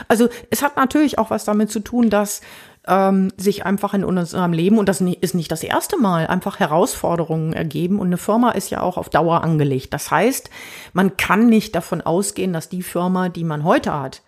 [0.08, 2.41] Also es hat natürlich auch was damit zu tun, dass
[2.88, 7.54] ähm, sich einfach in unserem Leben, und das ist nicht das erste Mal, einfach Herausforderungen
[7.54, 8.00] ergeben.
[8.00, 9.93] Und eine Firma ist ja auch auf Dauer angelegt.
[9.93, 10.50] Das heißt,
[10.93, 14.21] man kann nicht davon ausgehen, dass die Firma, die man heute hat,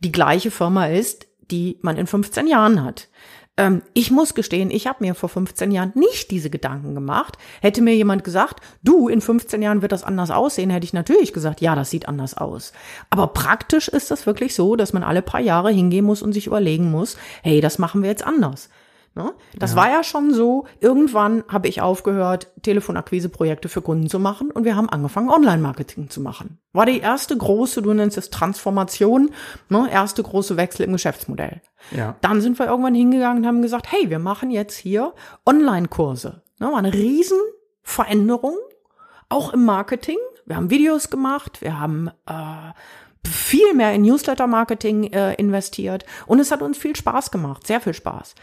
[0.00, 3.08] die gleiche Firma ist, die man in 15 Jahren hat.
[3.56, 7.38] Ähm, ich muss gestehen, ich habe mir vor 15 Jahren nicht diese Gedanken gemacht.
[7.60, 11.32] Hätte mir jemand gesagt, du, in 15 Jahren wird das anders aussehen, hätte ich natürlich
[11.32, 12.72] gesagt, ja, das sieht anders aus.
[13.10, 16.46] Aber praktisch ist das wirklich so, dass man alle paar Jahre hingehen muss und sich
[16.46, 18.68] überlegen muss, hey, das machen wir jetzt anders.
[19.16, 19.32] Ne?
[19.56, 19.76] Das ja.
[19.76, 24.74] war ja schon so, irgendwann habe ich aufgehört, Telefonakquiseprojekte für Kunden zu machen und wir
[24.74, 26.58] haben angefangen, Online-Marketing zu machen.
[26.72, 29.30] War die erste große, du nennst es Transformation,
[29.68, 29.88] ne?
[29.90, 31.60] erste große Wechsel im Geschäftsmodell.
[31.92, 32.16] Ja.
[32.22, 35.14] Dann sind wir irgendwann hingegangen und haben gesagt, hey, wir machen jetzt hier
[35.46, 36.42] Online-Kurse.
[36.58, 36.66] Ne?
[36.66, 38.56] War eine Riesenveränderung,
[39.28, 40.18] auch im Marketing.
[40.44, 42.72] Wir haben Videos gemacht, wir haben äh,
[43.26, 47.94] viel mehr in Newsletter-Marketing äh, investiert und es hat uns viel Spaß gemacht, sehr viel
[47.94, 48.34] Spaß.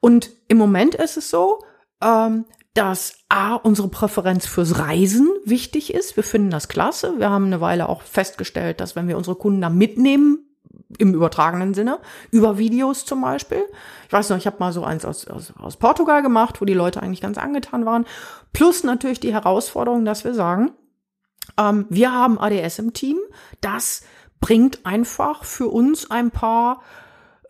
[0.00, 1.62] Und im Moment ist es so,
[2.02, 6.16] ähm, dass A, unsere Präferenz fürs Reisen wichtig ist.
[6.16, 7.14] Wir finden das klasse.
[7.18, 10.46] Wir haben eine Weile auch festgestellt, dass wenn wir unsere Kunden da mitnehmen,
[10.98, 11.98] im übertragenen Sinne,
[12.30, 13.64] über Videos zum Beispiel.
[14.06, 16.74] Ich weiß noch, ich habe mal so eins aus, aus, aus Portugal gemacht, wo die
[16.74, 18.06] Leute eigentlich ganz angetan waren.
[18.52, 20.72] Plus natürlich die Herausforderung, dass wir sagen,
[21.58, 23.18] ähm, wir haben ADS im Team,
[23.60, 24.02] das
[24.42, 26.82] bringt einfach für uns ein paar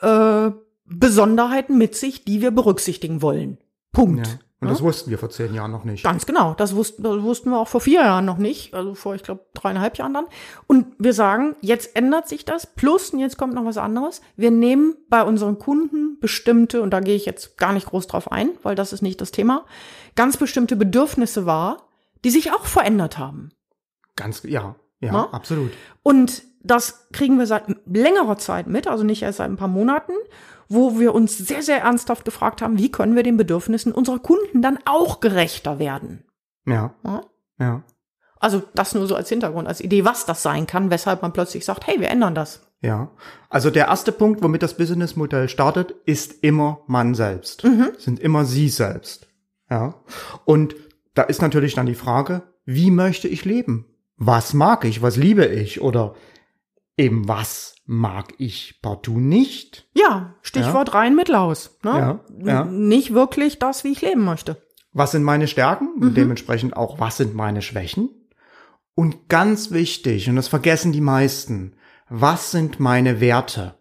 [0.01, 0.53] äh,
[0.85, 3.59] Besonderheiten mit sich, die wir berücksichtigen wollen.
[3.91, 4.27] Punkt.
[4.29, 4.35] Ja.
[4.61, 6.05] Und das wussten wir vor zehn Jahren noch nicht.
[6.05, 6.55] Ganz genau.
[6.55, 8.75] Das wussten, das wussten wir auch vor vier Jahren noch nicht.
[8.75, 10.27] Also vor, ich glaube, dreieinhalb Jahren dann.
[10.69, 12.67] Und wir sagen, jetzt ändert sich das.
[12.67, 14.21] Plus, und jetzt kommt noch was anderes.
[14.37, 18.31] Wir nehmen bei unseren Kunden bestimmte, und da gehe ich jetzt gar nicht groß drauf
[18.31, 19.65] ein, weil das ist nicht das Thema,
[20.15, 21.89] ganz bestimmte Bedürfnisse wahr,
[22.25, 23.51] die sich auch verändert haben.
[24.15, 25.33] Ganz, ja, ja, Na?
[25.33, 25.73] absolut.
[26.05, 30.13] Und das kriegen wir seit längerer Zeit mit, also nicht erst seit ein paar Monaten,
[30.69, 34.63] wo wir uns sehr, sehr ernsthaft gefragt haben, wie können wir den Bedürfnissen unserer Kunden
[34.63, 36.25] dann auch gerechter werden.
[36.67, 36.95] Ja.
[37.05, 37.23] Ja.
[37.59, 37.83] ja.
[38.39, 41.65] Also das nur so als Hintergrund, als Idee, was das sein kann, weshalb man plötzlich
[41.65, 42.67] sagt, hey, wir ändern das.
[42.81, 43.13] Ja.
[43.49, 47.63] Also der erste Punkt, womit das Businessmodell startet, ist immer man selbst.
[47.65, 47.93] Mhm.
[47.99, 49.29] Sind immer sie selbst.
[49.71, 49.95] Ja.
[50.45, 50.75] Und
[51.15, 53.87] da ist natürlich dann die Frage, wie möchte ich leben?
[54.17, 55.03] Was mag ich?
[55.03, 55.81] Was liebe ich?
[55.81, 56.15] Oder
[56.97, 59.89] eben was mag ich partout nicht.
[59.95, 60.95] Ja, Stichwort ja.
[60.95, 61.79] rein mit Laus.
[61.83, 61.91] Ne?
[61.91, 62.65] Ja, ja.
[62.65, 64.63] Nicht wirklich das, wie ich leben möchte.
[64.93, 65.89] Was sind meine Stärken?
[65.97, 66.15] Mhm.
[66.15, 68.11] Dementsprechend auch, was sind meine Schwächen?
[68.95, 71.77] Und ganz wichtig, und das vergessen die meisten,
[72.09, 73.75] was sind meine Werte?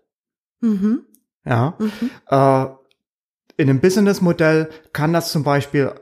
[0.61, 1.05] Mhm.
[1.43, 1.77] Ja.
[1.79, 2.09] Mhm.
[2.27, 2.65] Äh,
[3.57, 5.93] in einem Businessmodell kann das zum Beispiel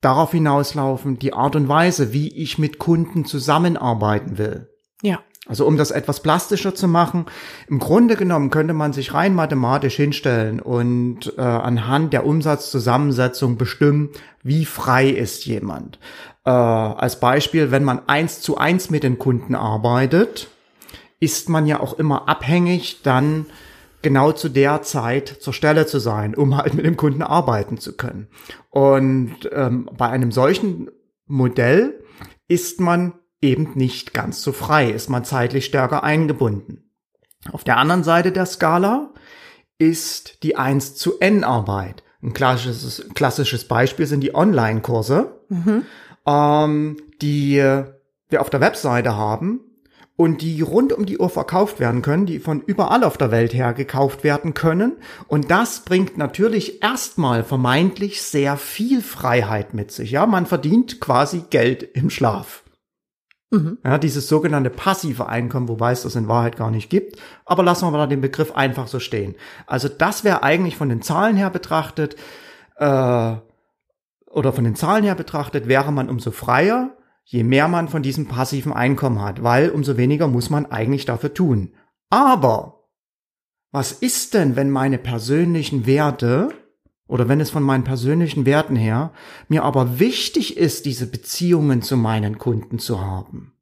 [0.00, 4.73] darauf hinauslaufen, die Art und Weise, wie ich mit Kunden zusammenarbeiten will.
[5.46, 7.26] Also um das etwas plastischer zu machen,
[7.68, 14.08] im Grunde genommen könnte man sich rein mathematisch hinstellen und äh, anhand der Umsatzzusammensetzung bestimmen,
[14.42, 15.98] wie frei ist jemand.
[16.46, 20.48] Äh, als Beispiel, wenn man eins zu eins mit den Kunden arbeitet,
[21.20, 23.46] ist man ja auch immer abhängig, dann
[24.00, 27.96] genau zu der Zeit zur Stelle zu sein, um halt mit dem Kunden arbeiten zu
[27.96, 28.28] können.
[28.70, 30.90] Und ähm, bei einem solchen
[31.26, 32.02] Modell
[32.48, 36.90] ist man eben nicht ganz so frei, ist man zeitlich stärker eingebunden.
[37.52, 39.10] Auf der anderen Seite der Skala
[39.78, 42.02] ist die 1 zu N Arbeit.
[42.22, 45.84] Ein klassisches, klassisches Beispiel sind die Online-Kurse, mhm.
[46.26, 47.56] ähm, die
[48.28, 49.60] wir auf der Webseite haben
[50.16, 53.52] und die rund um die Uhr verkauft werden können, die von überall auf der Welt
[53.52, 54.92] her gekauft werden können.
[55.26, 60.12] Und das bringt natürlich erstmal vermeintlich sehr viel Freiheit mit sich.
[60.12, 62.63] Ja, man verdient quasi Geld im Schlaf.
[63.54, 63.78] Mhm.
[63.84, 67.18] Ja, dieses sogenannte passive Einkommen, wobei es das in Wahrheit gar nicht gibt.
[67.44, 69.36] Aber lassen wir mal den Begriff einfach so stehen.
[69.66, 72.16] Also das wäre eigentlich von den Zahlen her betrachtet,
[72.76, 73.36] äh,
[74.34, 78.26] oder von den Zahlen her betrachtet, wäre man umso freier, je mehr man von diesem
[78.26, 81.72] passiven Einkommen hat, weil umso weniger muss man eigentlich dafür tun.
[82.10, 82.88] Aber
[83.70, 86.48] was ist denn, wenn meine persönlichen Werte
[87.06, 89.12] oder wenn es von meinen persönlichen Werten her
[89.48, 93.52] mir aber wichtig ist, diese Beziehungen zu meinen Kunden zu haben.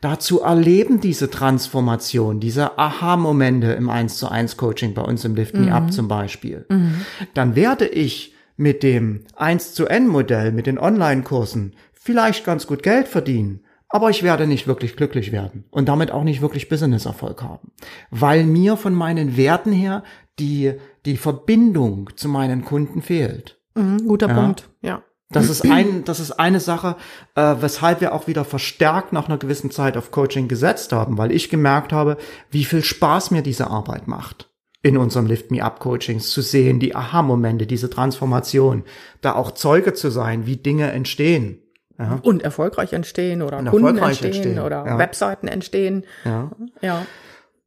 [0.00, 5.54] Dazu erleben diese Transformation, diese Aha-Momente im 1 zu 1 Coaching bei uns im Lift
[5.54, 5.72] Me mhm.
[5.72, 6.66] Up zum Beispiel.
[6.68, 7.00] Mhm.
[7.34, 12.82] Dann werde ich mit dem 1 zu N Modell, mit den Online-Kursen vielleicht ganz gut
[12.82, 17.42] Geld verdienen, aber ich werde nicht wirklich glücklich werden und damit auch nicht wirklich Business-Erfolg
[17.42, 17.72] haben,
[18.10, 20.02] weil mir von meinen Werten her
[20.38, 20.74] die
[21.06, 23.60] die Verbindung zu meinen Kunden fehlt.
[23.74, 24.34] Mhm, guter ja.
[24.34, 25.02] Punkt, ja.
[25.30, 26.96] Das ist ein, das ist eine Sache,
[27.34, 31.32] äh, weshalb wir auch wieder verstärkt nach einer gewissen Zeit auf Coaching gesetzt haben, weil
[31.32, 32.18] ich gemerkt habe,
[32.50, 34.50] wie viel Spaß mir diese Arbeit macht
[34.82, 38.84] in unserem Lift Me Up Coachings zu sehen, die Aha-Momente, diese Transformation,
[39.22, 41.62] da auch Zeuge zu sein, wie Dinge entstehen.
[41.98, 42.20] Ja.
[42.22, 44.98] Und erfolgreich entstehen oder Und Kunden entstehen, entstehen, oder ja.
[44.98, 46.04] Webseiten entstehen.
[46.24, 46.50] Ja.
[46.82, 47.06] ja.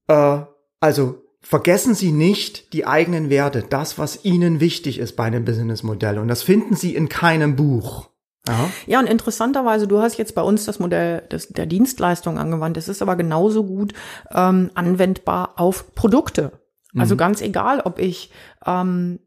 [0.08, 0.46] Äh,
[0.80, 6.20] also vergessen Sie nicht die eigenen Werte, das, was Ihnen wichtig ist bei einem Businessmodell.
[6.20, 8.10] Und das finden Sie in keinem Buch.
[8.46, 8.70] Ja.
[8.86, 12.76] ja, und interessanterweise, du hast jetzt bei uns das Modell des, der Dienstleistung angewandt.
[12.76, 13.94] Es ist aber genauso gut
[14.32, 16.52] ähm, anwendbar auf Produkte.
[16.98, 17.20] Also mhm.
[17.20, 18.32] ganz egal, ob ich
[18.66, 19.20] ähm,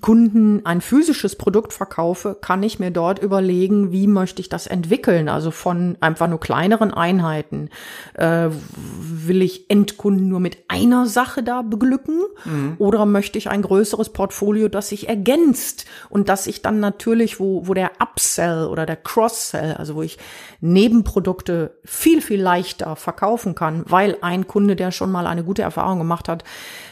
[0.00, 5.28] Kunden ein physisches Produkt verkaufe, kann ich mir dort überlegen, wie möchte ich das entwickeln.
[5.28, 7.70] Also von einfach nur kleineren Einheiten.
[8.14, 8.50] Äh,
[8.86, 12.20] will ich Endkunden nur mit einer Sache da beglücken?
[12.44, 12.74] Mhm.
[12.78, 17.66] Oder möchte ich ein größeres Portfolio, das sich ergänzt und das ich dann natürlich, wo,
[17.66, 20.18] wo der Upsell oder der Cross-Sell, also wo ich
[20.60, 25.98] Nebenprodukte viel, viel leichter verkaufen kann, weil ein Kunde, der schon mal eine gute Erfahrung
[25.98, 26.44] gemacht hat,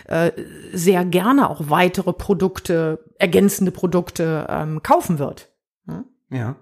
[0.06, 0.32] äh,
[0.72, 5.50] sehr gerne auch weitere Produkte, ergänzende Produkte ähm, kaufen wird.
[5.86, 6.04] Hm?
[6.30, 6.56] Ja.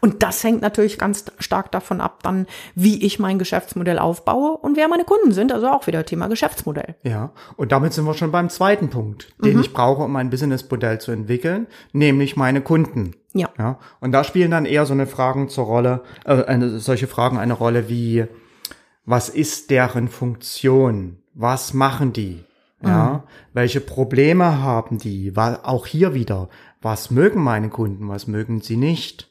[0.00, 4.76] Und das hängt natürlich ganz stark davon ab, dann, wie ich mein Geschäftsmodell aufbaue und
[4.76, 5.52] wer meine Kunden sind.
[5.52, 6.96] Also auch wieder Thema Geschäftsmodell.
[7.02, 9.60] Ja, und damit sind wir schon beim zweiten Punkt, den mhm.
[9.60, 13.14] ich brauche, um ein Businessmodell zu entwickeln, nämlich meine Kunden.
[13.34, 13.50] Ja.
[13.58, 13.78] ja.
[14.00, 17.52] Und da spielen dann eher so eine Fragen zur Rolle, äh, eine, solche Fragen eine
[17.52, 18.24] Rolle wie,
[19.04, 21.18] was ist deren Funktion?
[21.34, 22.44] Was machen die?
[22.82, 23.20] Ja, mhm.
[23.52, 25.32] welche Probleme haben die?
[25.36, 26.48] Auch hier wieder,
[26.80, 29.28] was mögen meine Kunden, was mögen sie nicht?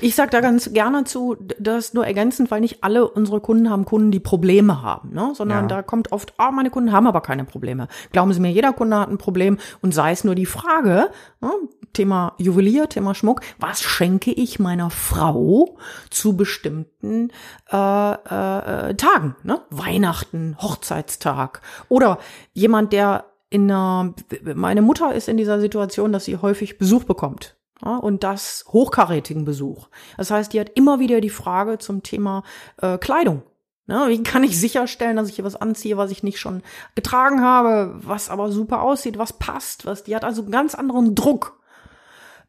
[0.00, 3.84] Ich sage da ganz gerne zu, das nur ergänzend, weil nicht alle unsere Kunden haben
[3.84, 5.32] Kunden, die Probleme haben, ne?
[5.34, 5.76] sondern ja.
[5.76, 7.88] da kommt oft, ah, oh, meine Kunden haben aber keine Probleme.
[8.12, 11.50] Glauben Sie mir, jeder Kunde hat ein Problem und sei es nur die Frage, ne?
[11.96, 15.78] Thema Juwelier, Thema Schmuck, was schenke ich meiner Frau
[16.10, 17.30] zu bestimmten
[17.72, 19.62] äh, äh, Tagen, ne?
[19.70, 22.18] Weihnachten, Hochzeitstag oder
[22.52, 27.56] jemand, der in einer, meine Mutter ist in dieser Situation, dass sie häufig Besuch bekommt
[27.82, 29.88] ja, und das hochkarätigen Besuch.
[30.18, 32.42] Das heißt, die hat immer wieder die Frage zum Thema
[32.82, 33.42] äh, Kleidung.
[33.86, 36.62] Ne, wie kann ich sicherstellen, dass ich hier was anziehe, was ich nicht schon
[36.94, 41.14] getragen habe, was aber super aussieht, was passt, was die hat also einen ganz anderen
[41.14, 41.56] Druck.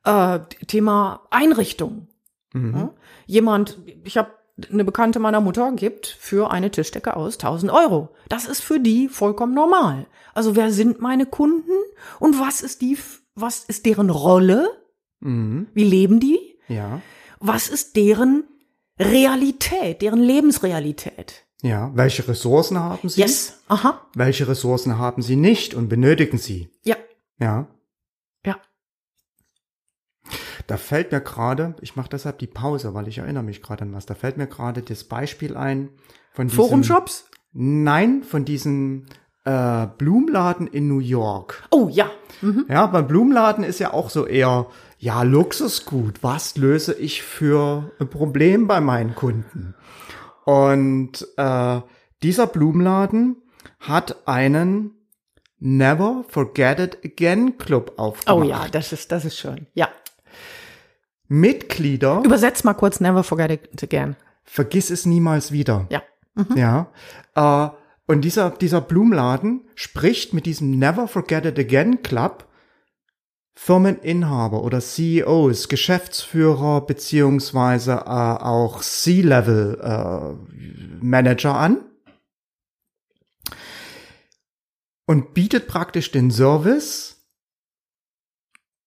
[0.07, 2.07] Äh, Thema Einrichtung.
[2.53, 2.73] Mhm.
[2.75, 2.93] Ja,
[3.25, 4.31] jemand, ich habe
[4.71, 8.09] eine Bekannte meiner Mutter gibt für eine Tischdecke aus 1000 Euro.
[8.29, 10.07] Das ist für die vollkommen normal.
[10.33, 11.71] Also wer sind meine Kunden
[12.19, 12.97] und was ist die,
[13.35, 14.67] was ist deren Rolle
[15.19, 15.67] Mhm.
[15.73, 16.39] Wie leben die?
[16.67, 17.01] Ja.
[17.39, 18.43] Was ist deren
[18.99, 21.45] Realität, deren Lebensrealität?
[21.61, 23.21] Ja, welche Ressourcen haben sie?
[23.21, 23.59] Yes.
[23.67, 24.01] Aha.
[24.13, 26.69] Welche Ressourcen haben sie nicht und benötigen sie?
[26.83, 26.95] Ja.
[27.39, 27.45] Ja.
[27.45, 27.67] Ja.
[30.67, 33.93] Da fällt mir gerade, ich mache deshalb die Pause, weil ich erinnere mich gerade an
[33.93, 34.05] was.
[34.05, 35.89] Da fällt mir gerade das Beispiel ein
[36.33, 37.29] von diesem Forumshops?
[37.53, 39.05] Nein, von diesem
[39.45, 41.63] äh, Blumenladen in New York.
[41.71, 42.11] Oh ja.
[42.41, 42.65] Mhm.
[42.67, 44.67] Ja, beim Blumenladen ist ja auch so eher
[44.99, 49.75] ja, Luxusgut, was löse ich für ein Problem bei meinen Kunden?
[50.43, 51.81] Und äh,
[52.23, 53.37] dieser Blumenladen
[53.79, 54.91] hat einen
[55.59, 58.37] Never Forget It Again Club aufgemacht.
[58.37, 59.67] Oh ja, das ist, das ist schön.
[59.73, 59.87] Ja.
[61.27, 62.21] Mitglieder.
[62.23, 64.15] Übersetzt mal kurz Never Forget It Again.
[64.43, 65.87] Vergiss es niemals wieder.
[65.89, 66.01] Ja.
[66.35, 66.57] Mhm.
[66.57, 66.91] Ja.
[67.35, 67.69] Äh,
[68.07, 72.47] und dieser, dieser Blumenladen spricht mit diesem Never Forget It Again Club
[73.57, 81.83] Firmeninhaber oder CEOs, Geschäftsführer beziehungsweise äh, auch C-Level äh, Manager an
[85.07, 87.27] und bietet praktisch den Service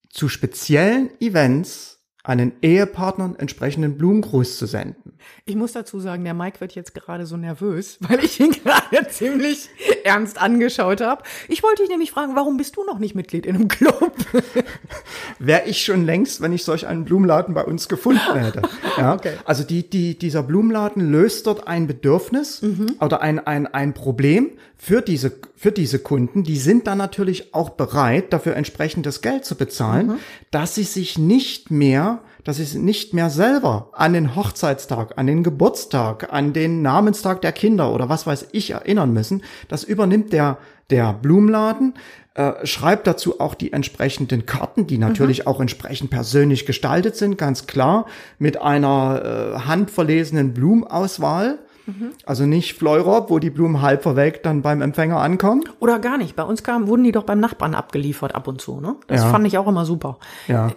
[0.09, 1.90] zu speziellen Events
[2.23, 5.15] einen Ehepartnern entsprechenden Blumengruß zu senden.
[5.45, 9.09] Ich muss dazu sagen, der Mike wird jetzt gerade so nervös, weil ich ihn gerade
[9.09, 9.71] ziemlich
[10.05, 11.23] ernst angeschaut habe.
[11.49, 14.13] Ich wollte dich nämlich fragen, warum bist du noch nicht Mitglied in einem Club?
[15.39, 18.63] Wäre ich schon längst, wenn ich solch einen Blumenladen bei uns gefunden hätte.
[18.97, 19.35] Ja, okay.
[19.45, 22.97] Also die, die, dieser Blumenladen löst dort ein Bedürfnis mhm.
[23.01, 26.43] oder ein, ein, ein Problem für diese, für diese Kunden.
[26.43, 30.19] Die sind dann natürlich auch bereit, dafür entsprechend das Geld zu bezahlen, mhm.
[30.51, 32.10] dass sie sich nicht mehr
[32.45, 37.53] dass sie nicht mehr selber an den Hochzeitstag, an den Geburtstag, an den Namenstag der
[37.53, 39.43] Kinder oder was weiß ich erinnern müssen.
[39.69, 40.59] Das übernimmt der,
[40.91, 41.95] der Blumenladen,
[42.35, 45.47] äh, schreibt dazu auch die entsprechenden Karten, die natürlich mhm.
[45.49, 48.07] auch entsprechend persönlich gestaltet sind, ganz klar,
[48.39, 51.59] mit einer äh, handverlesenen Blumenauswahl.
[51.87, 52.11] Mhm.
[52.25, 55.65] Also nicht Fleurop, wo die Blumen halb verwelkt dann beim Empfänger ankommen.
[55.81, 56.37] Oder gar nicht.
[56.37, 58.81] Bei uns kamen, wurden die doch beim Nachbarn abgeliefert ab und zu.
[58.81, 58.97] Ne?
[59.09, 59.31] Das ja.
[59.31, 60.19] fand ich auch immer super.
[60.47, 60.71] Ja.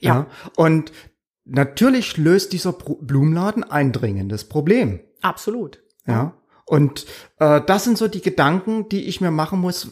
[0.00, 0.14] Ja.
[0.14, 0.26] ja.
[0.56, 0.92] Und
[1.44, 5.00] natürlich löst dieser Blumenladen ein dringendes Problem.
[5.22, 5.82] Absolut.
[6.06, 6.34] Ja.
[6.66, 7.06] Und
[7.38, 9.90] äh, das sind so die Gedanken, die ich mir machen muss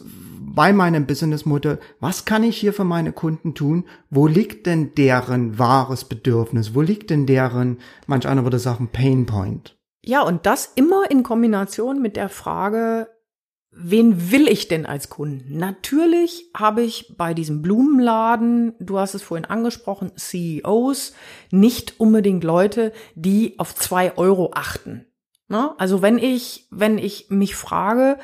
[0.59, 1.79] bei meinem Businessmodell.
[1.99, 3.85] Was kann ich hier für meine Kunden tun?
[4.09, 6.73] Wo liegt denn deren wahres Bedürfnis?
[6.73, 9.77] Wo liegt denn deren, manch einer würde sagen, Pain Point?
[10.03, 13.09] Ja, und das immer in Kombination mit der Frage,
[13.81, 15.57] wen will ich denn als Kunden?
[15.57, 21.13] Natürlich habe ich bei diesem Blumenladen, du hast es vorhin angesprochen, CEOs,
[21.51, 25.05] nicht unbedingt Leute, die auf zwei Euro achten.
[25.47, 25.73] Ne?
[25.77, 28.17] Also wenn ich, wenn ich mich frage,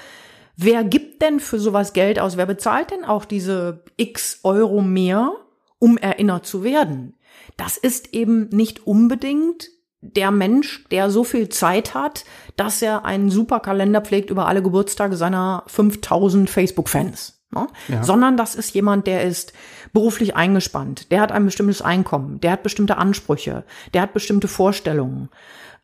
[0.58, 2.38] wer gibt denn für sowas Geld aus?
[2.38, 5.32] Wer bezahlt denn auch diese x Euro mehr,
[5.80, 7.16] um erinnert zu werden?
[7.58, 9.70] Das ist eben nicht unbedingt
[10.16, 12.26] der Mensch, der so viel Zeit hat,
[12.56, 17.42] dass er einen super Kalender pflegt über alle Geburtstage seiner 5000 Facebook-Fans.
[17.52, 17.68] Ne?
[17.88, 18.04] Ja.
[18.04, 19.54] Sondern das ist jemand, der ist
[19.94, 25.30] beruflich eingespannt, der hat ein bestimmtes Einkommen, der hat bestimmte Ansprüche, der hat bestimmte Vorstellungen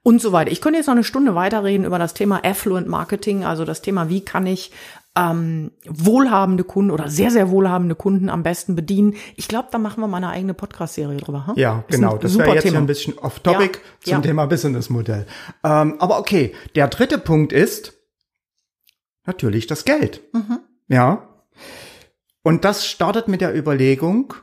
[0.03, 0.51] und so weiter.
[0.51, 4.09] Ich könnte jetzt noch eine Stunde weiterreden über das Thema Affluent Marketing, also das Thema,
[4.09, 4.71] wie kann ich
[5.17, 9.15] ähm, wohlhabende Kunden oder sehr, sehr wohlhabende Kunden am besten bedienen.
[9.35, 11.47] Ich glaube, da machen wir mal eine eigene Podcast-Serie drüber.
[11.47, 11.53] Hm?
[11.57, 12.17] Ja, ist genau.
[12.17, 12.77] Das wäre jetzt Thema.
[12.77, 14.21] ein bisschen off-topic ja, zum ja.
[14.21, 15.25] Thema Business-Modell.
[15.63, 17.93] Ähm, aber okay, der dritte Punkt ist
[19.25, 20.21] natürlich das Geld.
[20.33, 20.59] Mhm.
[20.87, 21.27] Ja.
[22.43, 24.33] Und das startet mit der Überlegung,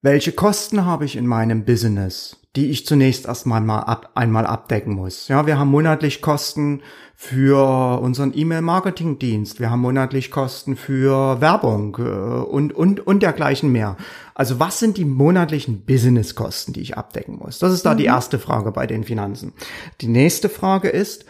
[0.00, 4.94] welche Kosten habe ich in meinem Business, die ich zunächst erstmal mal ab, einmal abdecken
[4.94, 5.26] muss?
[5.26, 6.82] Ja, wir haben monatlich Kosten
[7.16, 9.58] für unseren E-Mail-Marketing-Dienst.
[9.58, 13.96] Wir haben monatlich Kosten für Werbung äh, und, und, und dergleichen mehr.
[14.34, 17.58] Also was sind die monatlichen Business-Kosten, die ich abdecken muss?
[17.58, 17.98] Das ist da mhm.
[17.98, 19.52] die erste Frage bei den Finanzen.
[20.00, 21.24] Die nächste Frage ist,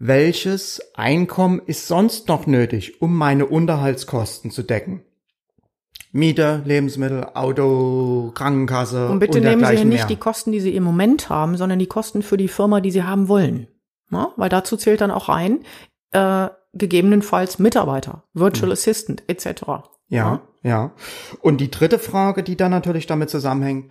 [0.00, 5.04] welches Einkommen ist sonst noch nötig, um meine Unterhaltskosten zu decken?
[6.16, 9.08] Miete, Lebensmittel, Auto, Krankenkasse.
[9.08, 10.06] Und bitte und nehmen Sie hier nicht mehr.
[10.06, 13.02] die Kosten, die Sie im Moment haben, sondern die Kosten für die Firma, die Sie
[13.02, 13.66] haben wollen.
[14.12, 15.64] Ja, weil dazu zählt dann auch ein,
[16.12, 18.74] äh, gegebenenfalls Mitarbeiter, Virtual mhm.
[18.74, 19.64] Assistant etc.
[19.66, 20.92] Ja, ja, ja.
[21.40, 23.90] Und die dritte Frage, die dann natürlich damit zusammenhängt,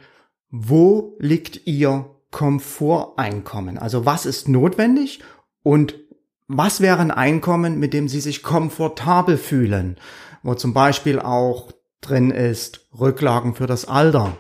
[0.50, 3.78] wo liegt Ihr Komforteinkommen?
[3.78, 5.20] Also was ist notwendig
[5.62, 6.00] und
[6.48, 9.98] was wäre ein Einkommen, mit dem Sie sich komfortabel fühlen?
[10.42, 11.74] Wo zum Beispiel auch
[12.08, 14.38] drin ist, Rücklagen für das Alter,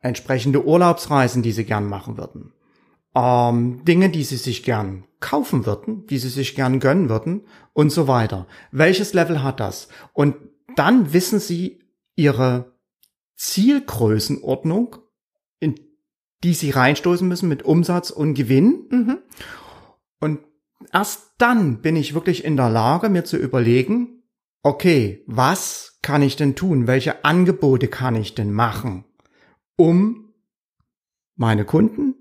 [0.00, 2.52] entsprechende Urlaubsreisen, die sie gern machen würden,
[3.14, 7.90] ähm, Dinge, die sie sich gern kaufen würden, die sie sich gern gönnen würden und
[7.90, 8.46] so weiter.
[8.72, 9.88] Welches Level hat das?
[10.12, 10.36] Und
[10.76, 11.80] dann wissen sie
[12.16, 12.74] ihre
[13.36, 14.96] Zielgrößenordnung,
[15.60, 15.78] in
[16.42, 18.86] die sie reinstoßen müssen mit Umsatz und Gewinn.
[18.90, 19.18] Mhm.
[20.20, 20.40] Und
[20.92, 24.22] erst dann bin ich wirklich in der Lage, mir zu überlegen,
[24.62, 26.86] okay, was kann ich denn tun?
[26.86, 29.04] Welche Angebote kann ich denn machen,
[29.76, 30.32] um
[31.34, 32.14] meine Kunden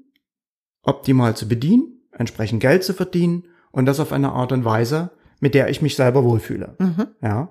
[0.82, 5.54] optimal zu bedienen, entsprechend Geld zu verdienen und das auf eine Art und Weise, mit
[5.54, 6.76] der ich mich selber wohlfühle.
[6.80, 7.08] Mhm.
[7.22, 7.50] Ja.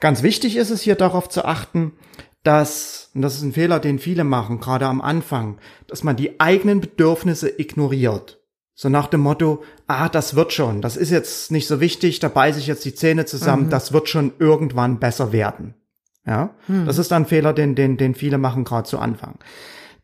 [0.00, 1.92] Ganz wichtig ist es hier darauf zu achten,
[2.42, 6.40] dass, und das ist ein Fehler, den viele machen, gerade am Anfang, dass man die
[6.40, 8.39] eigenen Bedürfnisse ignoriert.
[8.80, 12.30] So nach dem Motto, ah, das wird schon, das ist jetzt nicht so wichtig, da
[12.30, 13.68] beiße ich jetzt die Zähne zusammen, mhm.
[13.68, 15.74] das wird schon irgendwann besser werden.
[16.26, 16.86] Ja, mhm.
[16.86, 19.38] das ist ein Fehler, den, den, den viele machen, gerade zu Anfang.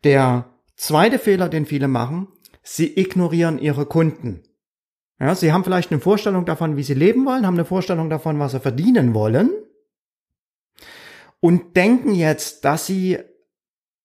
[0.03, 2.27] Der zweite Fehler, den viele machen,
[2.61, 4.43] sie ignorieren ihre Kunden.
[5.19, 8.37] Ja, sie haben vielleicht eine Vorstellung davon, wie sie leben wollen, haben eine Vorstellung davon,
[8.37, 9.49] was sie verdienen wollen
[11.39, 13.17] und denken jetzt, dass sie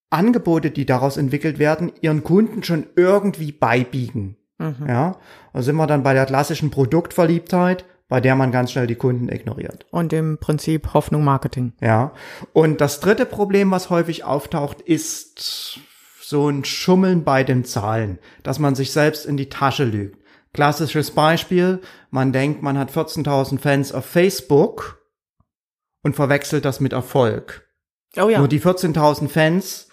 [0.08, 4.38] Angebote, die daraus entwickelt werden, ihren Kunden schon irgendwie beibiegen.
[4.62, 4.86] Mhm.
[4.88, 5.16] Ja,
[5.52, 9.28] da sind wir dann bei der klassischen Produktverliebtheit, bei der man ganz schnell die Kunden
[9.28, 9.86] ignoriert.
[9.90, 11.72] Und im Prinzip Hoffnung Marketing.
[11.80, 12.12] Ja.
[12.52, 15.80] Und das dritte Problem, was häufig auftaucht, ist
[16.20, 20.18] so ein Schummeln bei den Zahlen, dass man sich selbst in die Tasche lügt.
[20.52, 25.02] Klassisches Beispiel, man denkt, man hat 14.000 Fans auf Facebook
[26.02, 27.66] und verwechselt das mit Erfolg.
[28.16, 28.38] Oh ja.
[28.38, 29.88] Nur die 14.000 Fans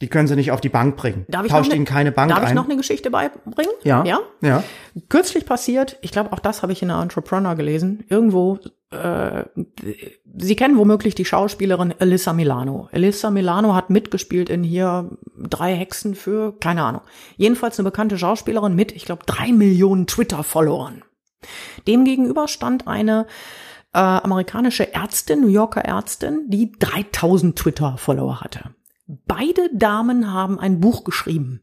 [0.00, 1.26] die können sie nicht auf die Bank bringen.
[1.28, 2.42] Darf ich Tauscht ihnen keine Bank darf ein.
[2.42, 3.72] Darf ich noch eine Geschichte beibringen?
[3.82, 4.04] Ja.
[4.04, 4.20] Ja.
[4.42, 4.62] ja.
[5.08, 8.58] Kürzlich passiert, ich glaube, auch das habe ich in der Entrepreneur gelesen, irgendwo,
[8.90, 9.44] äh,
[10.40, 12.88] Sie kennen womöglich die Schauspielerin Elissa Milano.
[12.92, 17.02] Elissa Milano hat mitgespielt in hier drei Hexen für, keine Ahnung.
[17.36, 21.02] Jedenfalls eine bekannte Schauspielerin mit, ich glaube, drei Millionen Twitter-Followern.
[21.88, 23.26] Demgegenüber stand eine
[23.92, 28.74] äh, amerikanische Ärztin, New Yorker Ärztin, die 3000 Twitter-Follower hatte.
[29.08, 31.62] Beide Damen haben ein Buch geschrieben.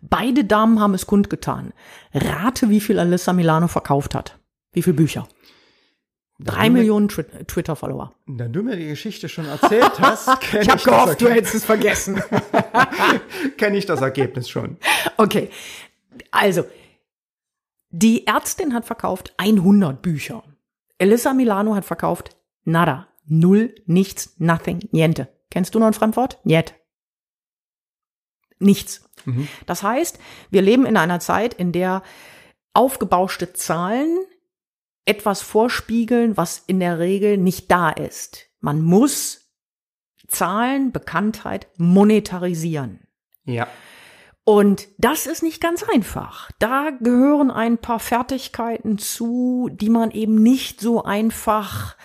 [0.00, 1.72] Beide Damen haben es kundgetan.
[2.12, 4.38] Rate, wie viel Alyssa Milano verkauft hat.
[4.72, 5.26] Wie viele Bücher?
[6.38, 8.14] Drei Millionen Twitter-Follower.
[8.26, 11.64] Da du mir die Geschichte schon erzählt hast, ich, ich habe gehofft, du hättest es
[11.64, 12.22] vergessen.
[13.56, 14.76] kenne ich das Ergebnis schon.
[15.16, 15.50] Okay,
[16.30, 16.64] also
[17.90, 20.44] die Ärztin hat verkauft 100 Bücher.
[20.98, 25.28] Elissa Milano hat verkauft nada, null, nichts, nothing, niente.
[25.50, 26.38] Kennst du noch ein Fremdwort?
[26.44, 26.74] Niet
[28.58, 29.08] nichts.
[29.24, 29.48] Mhm.
[29.66, 30.18] Das heißt,
[30.50, 32.02] wir leben in einer Zeit, in der
[32.72, 34.18] aufgebauschte Zahlen
[35.04, 38.46] etwas vorspiegeln, was in der Regel nicht da ist.
[38.60, 39.52] Man muss
[40.26, 43.06] Zahlen, Bekanntheit monetarisieren.
[43.44, 43.68] Ja.
[44.44, 46.50] Und das ist nicht ganz einfach.
[46.58, 51.96] Da gehören ein paar Fertigkeiten zu, die man eben nicht so einfach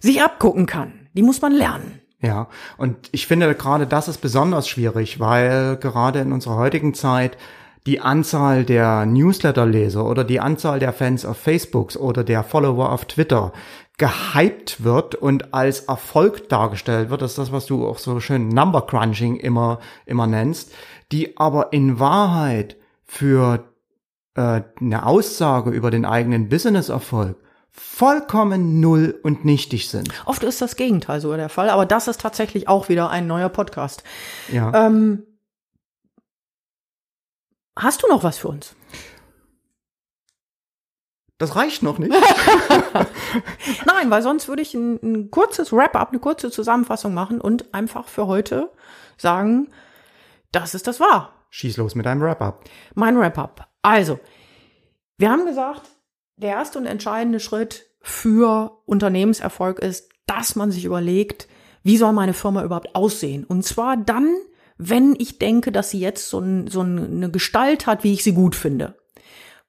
[0.00, 1.08] sich abgucken kann.
[1.12, 2.00] Die muss man lernen.
[2.20, 7.38] Ja, und ich finde gerade das ist besonders schwierig, weil gerade in unserer heutigen Zeit
[7.86, 13.04] die Anzahl der Newsletterleser oder die Anzahl der Fans auf Facebook oder der Follower auf
[13.04, 13.52] Twitter
[13.98, 18.48] gehypt wird und als Erfolg dargestellt wird, das ist das, was du auch so schön
[18.48, 20.72] Number Crunching immer, immer nennst,
[21.10, 23.64] die aber in Wahrheit für
[24.34, 27.36] äh, eine Aussage über den eigenen Business-Erfolg
[27.70, 30.08] vollkommen null und nichtig sind.
[30.24, 33.48] Oft ist das Gegenteil so der Fall, aber das ist tatsächlich auch wieder ein neuer
[33.48, 34.02] Podcast.
[34.50, 34.86] Ja.
[34.86, 35.26] Ähm,
[37.78, 38.74] hast du noch was für uns?
[41.38, 42.12] Das reicht noch nicht.
[43.86, 48.08] Nein, weil sonst würde ich ein, ein kurzes Wrap-up, eine kurze Zusammenfassung machen und einfach
[48.08, 48.72] für heute
[49.16, 49.68] sagen,
[50.50, 51.32] das ist das wahr.
[51.50, 52.64] Schieß los mit deinem Wrap-up.
[52.94, 53.68] Mein Wrap-up.
[53.82, 54.18] Also,
[55.16, 55.82] wir haben gesagt,
[56.38, 61.48] der erste und entscheidende Schritt für Unternehmenserfolg ist, dass man sich überlegt,
[61.82, 63.44] wie soll meine Firma überhaupt aussehen?
[63.44, 64.34] Und zwar dann,
[64.76, 68.32] wenn ich denke, dass sie jetzt so, ein, so eine Gestalt hat, wie ich sie
[68.32, 68.96] gut finde.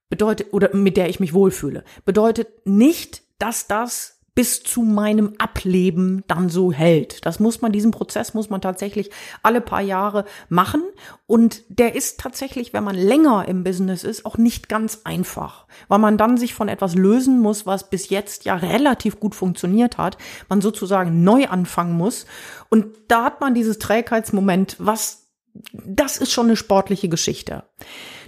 [0.10, 1.84] Bedeutet, oder mit der ich mich wohlfühle.
[2.06, 7.26] Bedeutet nicht, dass das bis zu meinem Ableben dann so hält.
[7.26, 9.10] Das muss man, diesen Prozess muss man tatsächlich
[9.44, 10.84] alle paar Jahre machen.
[11.28, 16.00] Und der ist tatsächlich, wenn man länger im Business ist, auch nicht ganz einfach, weil
[16.00, 20.18] man dann sich von etwas lösen muss, was bis jetzt ja relativ gut funktioniert hat.
[20.48, 22.26] Man sozusagen neu anfangen muss.
[22.70, 25.30] Und da hat man dieses Trägheitsmoment, was
[25.74, 27.64] das ist schon eine sportliche Geschichte.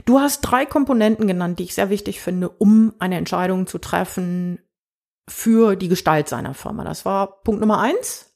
[0.06, 4.60] Du hast drei Komponenten genannt, die ich sehr wichtig finde, um eine Entscheidung zu treffen,
[5.32, 6.84] für die Gestalt seiner Firma.
[6.84, 8.28] Das war Punkt Nummer eins,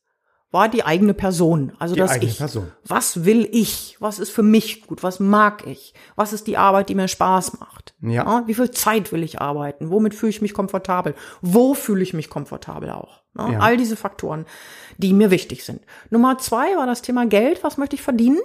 [0.51, 1.73] war die eigene Person.
[1.79, 2.37] Also Die das eigene Ich.
[2.37, 2.71] Person.
[2.85, 3.97] Was will ich?
[3.99, 5.03] Was ist für mich gut?
[5.03, 5.93] Was mag ich?
[6.15, 7.93] Was ist die Arbeit, die mir Spaß macht?
[8.01, 8.43] Ja.
[8.47, 9.89] wie viel Zeit will ich arbeiten?
[9.89, 11.13] Womit fühle ich mich komfortabel?
[11.41, 13.23] Wo fühle ich mich komfortabel auch?
[13.37, 13.59] Ja, Ja.
[13.59, 14.45] All diese Faktoren,
[14.97, 15.81] die mir wichtig sind.
[16.09, 17.63] Nummer zwei war das Thema Geld.
[17.63, 18.39] Was möchte ich verdienen?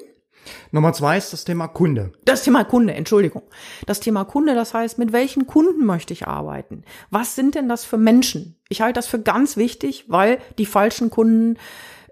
[0.72, 2.12] Nummer zwei ist das Thema Kunde.
[2.24, 3.42] Das Thema Kunde, Entschuldigung.
[3.86, 6.84] Das Thema Kunde, das heißt, mit welchen Kunden möchte ich arbeiten?
[7.10, 8.56] Was sind denn das für Menschen?
[8.68, 11.58] Ich halte das für ganz wichtig, weil die falschen Kunden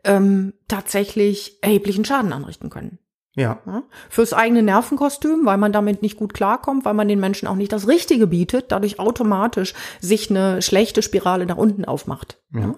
[0.05, 2.99] ähm, tatsächlich erheblichen Schaden anrichten können.
[3.39, 3.61] Ja.
[3.67, 3.85] Ja?
[4.11, 7.73] Fürs eigene Nervenkostüm, weil man damit nicht gut klarkommt, weil man den Menschen auch nicht
[7.73, 12.41] das Richtige bietet, dadurch automatisch sich eine schlechte Spirale nach unten aufmacht.
[12.53, 12.75] Ja.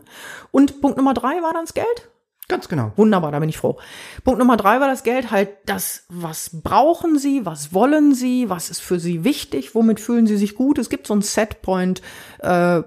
[0.51, 2.11] Und Punkt Nummer drei war dann das Geld.
[2.51, 2.91] Ganz genau.
[2.97, 3.79] Wunderbar, da bin ich froh.
[4.25, 8.71] Punkt Nummer drei war das Geld, halt das, was brauchen Sie, was wollen Sie, was
[8.71, 10.77] ist für Sie wichtig, womit fühlen Sie sich gut.
[10.79, 12.03] Es gibt so einen Setpoint
[12.41, 12.83] äh,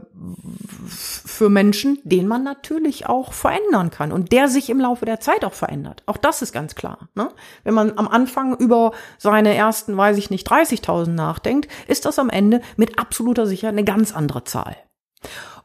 [0.85, 5.45] für Menschen, den man natürlich auch verändern kann und der sich im Laufe der Zeit
[5.45, 6.03] auch verändert.
[6.07, 7.07] Auch das ist ganz klar.
[7.15, 7.29] Ne?
[7.63, 12.29] Wenn man am Anfang über seine ersten, weiß ich nicht, 30.000 nachdenkt, ist das am
[12.29, 14.75] Ende mit absoluter Sicherheit eine ganz andere Zahl.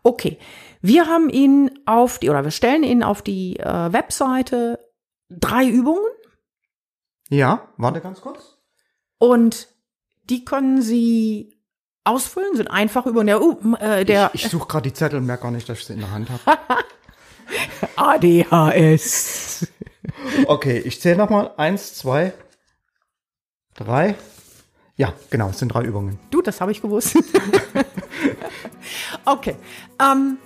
[0.04, 0.38] Okay,
[0.80, 4.78] wir haben ihn auf die, oder wir stellen ihn auf die äh, Webseite
[5.28, 6.04] drei Übungen
[7.28, 8.58] Ja, warte ganz kurz.
[9.18, 9.68] und
[10.24, 11.58] die können Sie
[12.04, 15.26] ausfüllen, sind einfach über der, uh, äh, der Ich, ich suche gerade die Zettel und
[15.26, 16.58] merke gar nicht, dass ich sie in der Hand habe.
[17.96, 19.66] ADHS.
[20.46, 21.52] Okay, ich zähle nochmal.
[21.56, 22.32] Eins, zwei,
[23.74, 24.16] drei.
[24.96, 26.18] Ja, genau, es sind drei Übungen.
[26.30, 27.16] Du, das habe ich gewusst.
[29.24, 29.56] okay.
[30.00, 30.38] Ähm,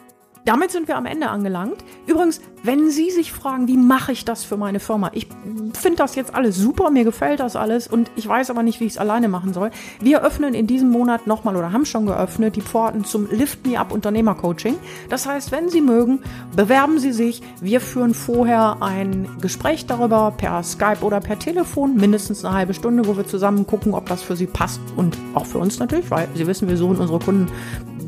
[0.44, 1.84] damit sind wir am Ende angelangt.
[2.06, 5.10] Übrigens, wenn Sie sich fragen, wie mache ich das für meine Firma?
[5.14, 5.28] Ich
[5.74, 8.84] finde das jetzt alles super, mir gefällt das alles und ich weiß aber nicht, wie
[8.84, 9.70] ich es alleine machen soll.
[10.00, 13.78] Wir öffnen in diesem Monat nochmal oder haben schon geöffnet die Pforten zum Lift Me
[13.78, 14.76] Up Unternehmercoaching.
[15.08, 16.20] Das heißt, wenn Sie mögen,
[16.54, 17.42] bewerben Sie sich.
[17.60, 23.06] Wir führen vorher ein Gespräch darüber per Skype oder per Telefon, mindestens eine halbe Stunde,
[23.06, 26.28] wo wir zusammen gucken, ob das für Sie passt und auch für uns natürlich, weil
[26.34, 27.48] Sie wissen, wir suchen unsere Kunden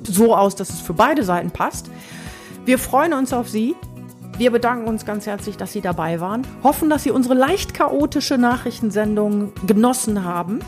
[0.06, 1.90] so aus, dass es für beide Seiten passt.
[2.64, 3.76] Wir freuen uns auf Sie.
[4.38, 6.46] Wir bedanken uns ganz herzlich, dass Sie dabei waren.
[6.62, 10.60] Hoffen, dass Sie unsere leicht chaotische Nachrichtensendung genossen haben.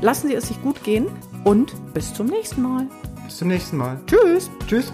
[0.00, 1.06] Lassen Sie es sich gut gehen
[1.44, 2.86] und bis zum nächsten Mal.
[3.24, 4.00] Bis zum nächsten Mal.
[4.06, 4.50] Tschüss.
[4.68, 4.92] Tschüss.